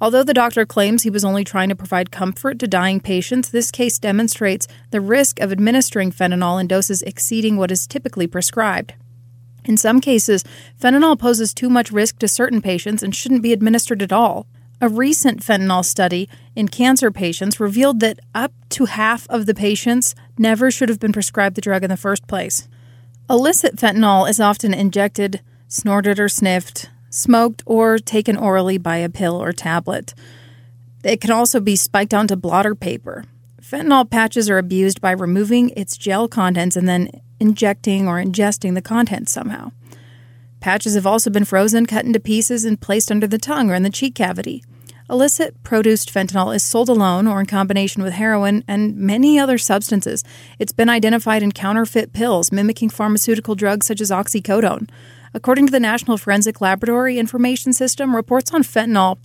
Although 0.00 0.22
the 0.22 0.32
doctor 0.32 0.64
claims 0.64 1.02
he 1.02 1.10
was 1.10 1.24
only 1.24 1.42
trying 1.42 1.68
to 1.68 1.74
provide 1.74 2.12
comfort 2.12 2.60
to 2.60 2.68
dying 2.68 3.00
patients, 3.00 3.48
this 3.48 3.72
case 3.72 3.98
demonstrates 3.98 4.68
the 4.92 5.00
risk 5.00 5.40
of 5.40 5.50
administering 5.50 6.12
fentanyl 6.12 6.60
in 6.60 6.68
doses 6.68 7.02
exceeding 7.02 7.56
what 7.56 7.72
is 7.72 7.88
typically 7.88 8.28
prescribed. 8.28 8.94
In 9.64 9.76
some 9.76 10.00
cases, 10.00 10.44
fentanyl 10.80 11.18
poses 11.18 11.52
too 11.52 11.68
much 11.68 11.90
risk 11.90 12.20
to 12.20 12.28
certain 12.28 12.62
patients 12.62 13.02
and 13.02 13.12
shouldn't 13.12 13.42
be 13.42 13.52
administered 13.52 14.00
at 14.00 14.12
all. 14.12 14.46
A 14.82 14.88
recent 14.88 15.44
fentanyl 15.44 15.84
study 15.84 16.28
in 16.56 16.66
cancer 16.66 17.12
patients 17.12 17.60
revealed 17.60 18.00
that 18.00 18.18
up 18.34 18.52
to 18.70 18.86
half 18.86 19.28
of 19.28 19.46
the 19.46 19.54
patients 19.54 20.16
never 20.36 20.72
should 20.72 20.88
have 20.88 20.98
been 20.98 21.12
prescribed 21.12 21.54
the 21.54 21.60
drug 21.60 21.84
in 21.84 21.88
the 21.88 21.96
first 21.96 22.26
place. 22.26 22.66
Illicit 23.30 23.76
fentanyl 23.76 24.28
is 24.28 24.40
often 24.40 24.74
injected, 24.74 25.40
snorted 25.68 26.18
or 26.18 26.28
sniffed, 26.28 26.90
smoked, 27.10 27.62
or 27.64 27.96
taken 27.96 28.36
orally 28.36 28.76
by 28.76 28.96
a 28.96 29.08
pill 29.08 29.40
or 29.40 29.52
tablet. 29.52 30.14
It 31.04 31.20
can 31.20 31.30
also 31.30 31.60
be 31.60 31.76
spiked 31.76 32.12
onto 32.12 32.34
blotter 32.34 32.74
paper. 32.74 33.24
Fentanyl 33.62 34.10
patches 34.10 34.50
are 34.50 34.58
abused 34.58 35.00
by 35.00 35.12
removing 35.12 35.70
its 35.76 35.96
gel 35.96 36.26
contents 36.26 36.74
and 36.74 36.88
then 36.88 37.08
injecting 37.38 38.08
or 38.08 38.20
ingesting 38.20 38.74
the 38.74 38.82
contents 38.82 39.30
somehow. 39.30 39.70
Patches 40.58 40.96
have 40.96 41.06
also 41.06 41.30
been 41.30 41.44
frozen, 41.44 41.86
cut 41.86 42.04
into 42.04 42.18
pieces, 42.18 42.64
and 42.64 42.80
placed 42.80 43.12
under 43.12 43.28
the 43.28 43.38
tongue 43.38 43.70
or 43.70 43.74
in 43.74 43.84
the 43.84 43.88
cheek 43.88 44.16
cavity. 44.16 44.64
Illicit 45.12 45.62
produced 45.62 46.10
fentanyl 46.10 46.56
is 46.56 46.62
sold 46.62 46.88
alone 46.88 47.26
or 47.26 47.38
in 47.38 47.44
combination 47.44 48.02
with 48.02 48.14
heroin 48.14 48.64
and 48.66 48.96
many 48.96 49.38
other 49.38 49.58
substances. 49.58 50.24
It's 50.58 50.72
been 50.72 50.88
identified 50.88 51.42
in 51.42 51.52
counterfeit 51.52 52.14
pills 52.14 52.50
mimicking 52.50 52.88
pharmaceutical 52.88 53.54
drugs 53.54 53.86
such 53.86 54.00
as 54.00 54.10
oxycodone. 54.10 54.88
According 55.34 55.66
to 55.66 55.70
the 55.70 55.80
National 55.80 56.16
Forensic 56.16 56.62
Laboratory 56.62 57.18
Information 57.18 57.74
System, 57.74 58.16
reports 58.16 58.54
on 58.54 58.62
fentanyl, 58.62 59.18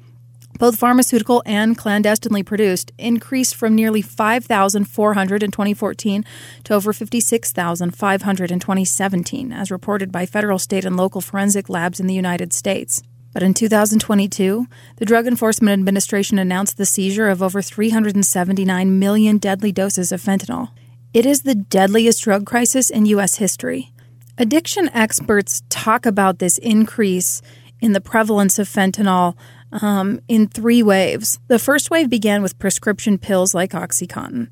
both 0.60 0.76
pharmaceutical 0.76 1.42
and 1.46 1.78
clandestinely 1.78 2.44
produced, 2.44 2.92
increased 2.98 3.56
from 3.56 3.74
nearly 3.74 4.02
5,400 4.02 5.42
in 5.42 5.52
2014 5.52 6.26
to 6.66 6.74
over 6.74 6.92
56,500 6.92 8.52
in 8.52 8.60
2017, 8.60 9.54
as 9.54 9.72
reported 9.72 10.12
by 10.12 10.26
federal, 10.26 10.60
state, 10.60 10.84
and 10.84 10.98
local 10.98 11.22
forensic 11.22 11.70
labs 11.70 12.02
in 12.02 12.08
the 12.08 12.14
United 12.14 12.52
States. 12.52 13.02
But 13.38 13.44
in 13.44 13.54
2022, 13.54 14.66
the 14.96 15.06
Drug 15.06 15.28
Enforcement 15.28 15.80
Administration 15.80 16.40
announced 16.40 16.78
the 16.78 16.88
seizure 16.88 17.30
of 17.30 17.44
over 17.44 17.62
379 17.62 18.98
million 18.98 19.38
deadly 19.38 19.72
doses 19.72 20.12
of 20.12 20.24
fentanyl. 20.24 20.72
It 21.14 21.24
is 21.24 21.44
the 21.44 21.54
deadliest 21.54 22.24
drug 22.24 22.48
crisis 22.48 22.90
in 22.90 23.06
U.S. 23.06 23.36
history. 23.36 23.94
Addiction 24.40 24.90
experts 24.92 25.62
talk 25.70 26.08
about 26.08 26.40
this 26.40 26.58
increase 26.58 27.44
in 27.80 27.92
the 27.92 28.02
prevalence 28.02 28.58
of 28.58 28.68
fentanyl 28.68 29.36
um, 29.72 30.20
in 30.28 30.48
three 30.48 30.82
waves. 30.82 31.38
The 31.48 31.60
first 31.60 31.92
wave 31.92 32.10
began 32.10 32.42
with 32.42 32.58
prescription 32.58 33.20
pills 33.20 33.54
like 33.54 33.70
Oxycontin. 33.74 34.52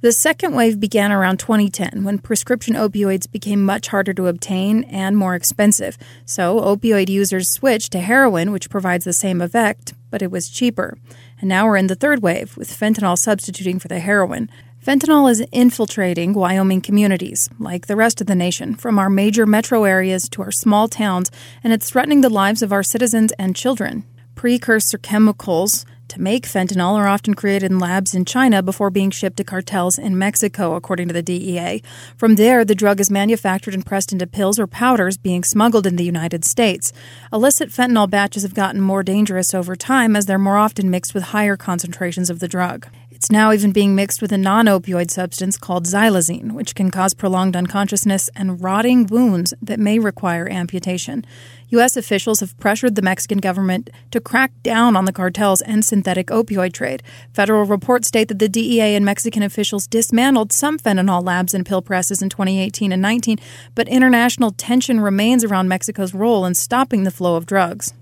The 0.00 0.12
second 0.12 0.54
wave 0.54 0.78
began 0.78 1.10
around 1.10 1.40
2010 1.40 2.04
when 2.04 2.18
prescription 2.18 2.74
opioids 2.74 3.28
became 3.28 3.64
much 3.64 3.88
harder 3.88 4.14
to 4.14 4.28
obtain 4.28 4.84
and 4.84 5.16
more 5.16 5.34
expensive. 5.34 5.98
So, 6.24 6.60
opioid 6.60 7.08
users 7.08 7.50
switched 7.50 7.90
to 7.92 7.98
heroin, 7.98 8.52
which 8.52 8.70
provides 8.70 9.04
the 9.04 9.12
same 9.12 9.40
effect, 9.40 9.94
but 10.08 10.22
it 10.22 10.30
was 10.30 10.50
cheaper. 10.50 10.96
And 11.40 11.48
now 11.48 11.66
we're 11.66 11.78
in 11.78 11.88
the 11.88 11.96
third 11.96 12.22
wave, 12.22 12.56
with 12.56 12.70
fentanyl 12.70 13.18
substituting 13.18 13.80
for 13.80 13.88
the 13.88 13.98
heroin. 13.98 14.48
Fentanyl 14.80 15.28
is 15.28 15.44
infiltrating 15.50 16.32
Wyoming 16.32 16.80
communities, 16.80 17.50
like 17.58 17.88
the 17.88 17.96
rest 17.96 18.20
of 18.20 18.28
the 18.28 18.36
nation, 18.36 18.76
from 18.76 19.00
our 19.00 19.10
major 19.10 19.46
metro 19.46 19.82
areas 19.82 20.28
to 20.28 20.42
our 20.42 20.52
small 20.52 20.86
towns, 20.86 21.28
and 21.64 21.72
it's 21.72 21.90
threatening 21.90 22.20
the 22.20 22.28
lives 22.28 22.62
of 22.62 22.72
our 22.72 22.84
citizens 22.84 23.32
and 23.32 23.56
children. 23.56 24.04
Precursor 24.36 24.98
chemicals 24.98 25.84
to 26.08 26.20
make 26.20 26.46
fentanyl 26.46 26.94
are 26.94 27.06
often 27.06 27.34
created 27.34 27.70
in 27.70 27.78
labs 27.78 28.14
in 28.14 28.24
China 28.24 28.62
before 28.62 28.90
being 28.90 29.10
shipped 29.10 29.36
to 29.36 29.44
cartels 29.44 29.98
in 29.98 30.18
Mexico, 30.18 30.74
according 30.74 31.08
to 31.08 31.14
the 31.14 31.22
DEA. 31.22 31.82
From 32.16 32.36
there, 32.36 32.64
the 32.64 32.74
drug 32.74 33.00
is 33.00 33.10
manufactured 33.10 33.74
and 33.74 33.84
pressed 33.84 34.12
into 34.12 34.26
pills 34.26 34.58
or 34.58 34.66
powders 34.66 35.16
being 35.16 35.44
smuggled 35.44 35.86
in 35.86 35.96
the 35.96 36.04
United 36.04 36.44
States. 36.44 36.92
Illicit 37.32 37.70
fentanyl 37.70 38.08
batches 38.08 38.42
have 38.42 38.54
gotten 38.54 38.80
more 38.80 39.02
dangerous 39.02 39.54
over 39.54 39.76
time 39.76 40.16
as 40.16 40.26
they're 40.26 40.38
more 40.38 40.56
often 40.56 40.90
mixed 40.90 41.14
with 41.14 41.24
higher 41.24 41.56
concentrations 41.56 42.30
of 42.30 42.40
the 42.40 42.48
drug. 42.48 42.88
It's 43.18 43.32
now 43.32 43.52
even 43.52 43.72
being 43.72 43.96
mixed 43.96 44.22
with 44.22 44.30
a 44.30 44.38
non 44.38 44.66
opioid 44.66 45.10
substance 45.10 45.58
called 45.58 45.86
xylazine, 45.86 46.52
which 46.52 46.76
can 46.76 46.88
cause 46.88 47.14
prolonged 47.14 47.56
unconsciousness 47.56 48.30
and 48.36 48.62
rotting 48.62 49.08
wounds 49.08 49.52
that 49.60 49.80
may 49.80 49.98
require 49.98 50.48
amputation. 50.48 51.24
U.S. 51.70 51.96
officials 51.96 52.38
have 52.38 52.56
pressured 52.60 52.94
the 52.94 53.02
Mexican 53.02 53.38
government 53.38 53.90
to 54.12 54.20
crack 54.20 54.52
down 54.62 54.94
on 54.94 55.04
the 55.04 55.12
cartels 55.12 55.60
and 55.62 55.84
synthetic 55.84 56.28
opioid 56.28 56.72
trade. 56.72 57.02
Federal 57.32 57.64
reports 57.64 58.06
state 58.06 58.28
that 58.28 58.38
the 58.38 58.48
DEA 58.48 58.94
and 58.94 59.04
Mexican 59.04 59.42
officials 59.42 59.88
dismantled 59.88 60.52
some 60.52 60.78
fentanyl 60.78 61.20
labs 61.20 61.54
and 61.54 61.66
pill 61.66 61.82
presses 61.82 62.22
in 62.22 62.28
2018 62.28 62.92
and 62.92 63.02
19, 63.02 63.38
but 63.74 63.88
international 63.88 64.52
tension 64.52 65.00
remains 65.00 65.42
around 65.42 65.66
Mexico's 65.66 66.14
role 66.14 66.46
in 66.46 66.54
stopping 66.54 67.02
the 67.02 67.10
flow 67.10 67.34
of 67.34 67.46
drugs. 67.46 67.92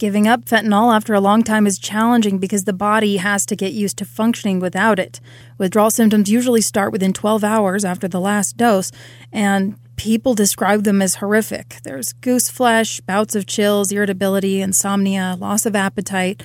Giving 0.00 0.26
up 0.26 0.46
fentanyl 0.46 0.96
after 0.96 1.12
a 1.12 1.20
long 1.20 1.42
time 1.42 1.66
is 1.66 1.78
challenging 1.78 2.38
because 2.38 2.64
the 2.64 2.72
body 2.72 3.18
has 3.18 3.44
to 3.44 3.54
get 3.54 3.74
used 3.74 3.98
to 3.98 4.06
functioning 4.06 4.58
without 4.58 4.98
it. 4.98 5.20
Withdrawal 5.58 5.90
symptoms 5.90 6.30
usually 6.30 6.62
start 6.62 6.90
within 6.90 7.12
12 7.12 7.44
hours 7.44 7.84
after 7.84 8.08
the 8.08 8.18
last 8.18 8.56
dose, 8.56 8.90
and 9.30 9.76
people 9.96 10.32
describe 10.32 10.84
them 10.84 11.02
as 11.02 11.16
horrific. 11.16 11.80
There's 11.82 12.14
goose 12.14 12.48
flesh, 12.48 13.02
bouts 13.02 13.34
of 13.34 13.44
chills, 13.44 13.92
irritability, 13.92 14.62
insomnia, 14.62 15.36
loss 15.38 15.66
of 15.66 15.76
appetite, 15.76 16.42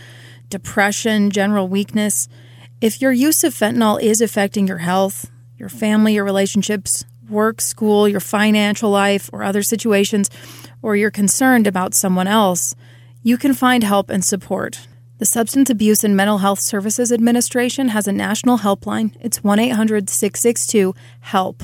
depression, 0.50 1.32
general 1.32 1.70
weakness. 1.70 2.28
If 2.82 3.02
your 3.02 3.14
use 3.14 3.46
of 3.46 3.54
fentanyl 3.54 4.02
is 4.02 4.20
affecting 4.20 4.68
your 4.68 4.80
health, 4.80 5.32
your 5.58 5.70
family, 5.70 6.16
your 6.16 6.26
relationships, 6.26 7.06
work, 7.30 7.62
school, 7.62 8.06
your 8.06 8.20
financial 8.20 8.90
life, 8.90 9.30
or 9.32 9.44
other 9.44 9.64
situations, 9.64 10.30
or 10.82 10.98
you're 10.98 11.10
concerned 11.10 11.68
about 11.68 11.94
someone 11.94 12.28
else, 12.28 12.76
you 13.26 13.40
can 13.40 13.56
find 13.56 13.84
help 13.84 14.12
and 14.12 14.24
support. 14.24 14.88
The 15.18 15.26
Substance 15.26 15.72
Abuse 15.72 16.04
and 16.04 16.16
Mental 16.16 16.38
Health 16.38 16.60
Services 16.60 17.12
Administration 17.12 17.88
has 17.88 18.08
a 18.08 18.12
national 18.12 18.60
helpline. 18.60 19.16
It's 19.20 19.44
1 19.44 19.58
800 19.58 20.12
662 20.12 20.94
HELP 21.22 21.64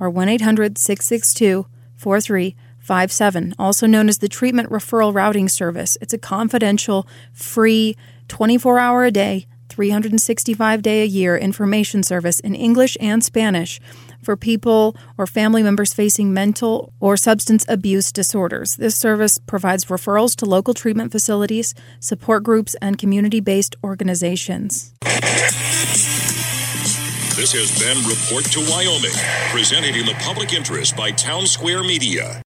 or 0.00 0.08
1 0.08 0.30
800 0.30 0.78
662 0.78 1.66
4357, 1.96 3.54
also 3.58 3.86
known 3.86 4.08
as 4.08 4.18
the 4.18 4.28
Treatment 4.28 4.70
Referral 4.70 5.14
Routing 5.14 5.50
Service. 5.50 5.98
It's 6.00 6.14
a 6.14 6.18
confidential, 6.18 7.06
free, 7.30 7.94
24 8.28 8.78
hour 8.78 9.04
a 9.04 9.10
day, 9.10 9.46
365 9.68 10.80
day 10.80 11.02
a 11.02 11.06
year 11.06 11.36
information 11.36 12.02
service 12.02 12.40
in 12.40 12.54
English 12.54 12.96
and 13.02 13.22
Spanish 13.22 13.80
for 14.22 14.36
people 14.36 14.96
or 15.18 15.26
family 15.26 15.62
members 15.62 15.92
facing 15.94 16.32
mental 16.32 16.92
or 17.00 17.16
substance 17.16 17.64
abuse 17.68 18.12
disorders. 18.12 18.76
This 18.76 18.96
service 18.96 19.38
provides 19.38 19.86
referrals 19.86 20.34
to 20.36 20.46
local 20.46 20.74
treatment 20.74 21.12
facilities, 21.12 21.74
support 22.00 22.42
groups, 22.42 22.74
and 22.80 22.98
community 22.98 23.40
based 23.40 23.76
organizations. 23.82 24.92
This 27.36 27.52
has 27.52 27.70
been 27.78 27.98
Report 28.08 28.44
to 28.52 28.60
Wyoming, 28.70 29.12
presented 29.52 29.94
in 29.94 30.06
the 30.06 30.14
public 30.20 30.54
interest 30.54 30.96
by 30.96 31.12
Townsquare 31.12 31.86
Media. 31.86 32.42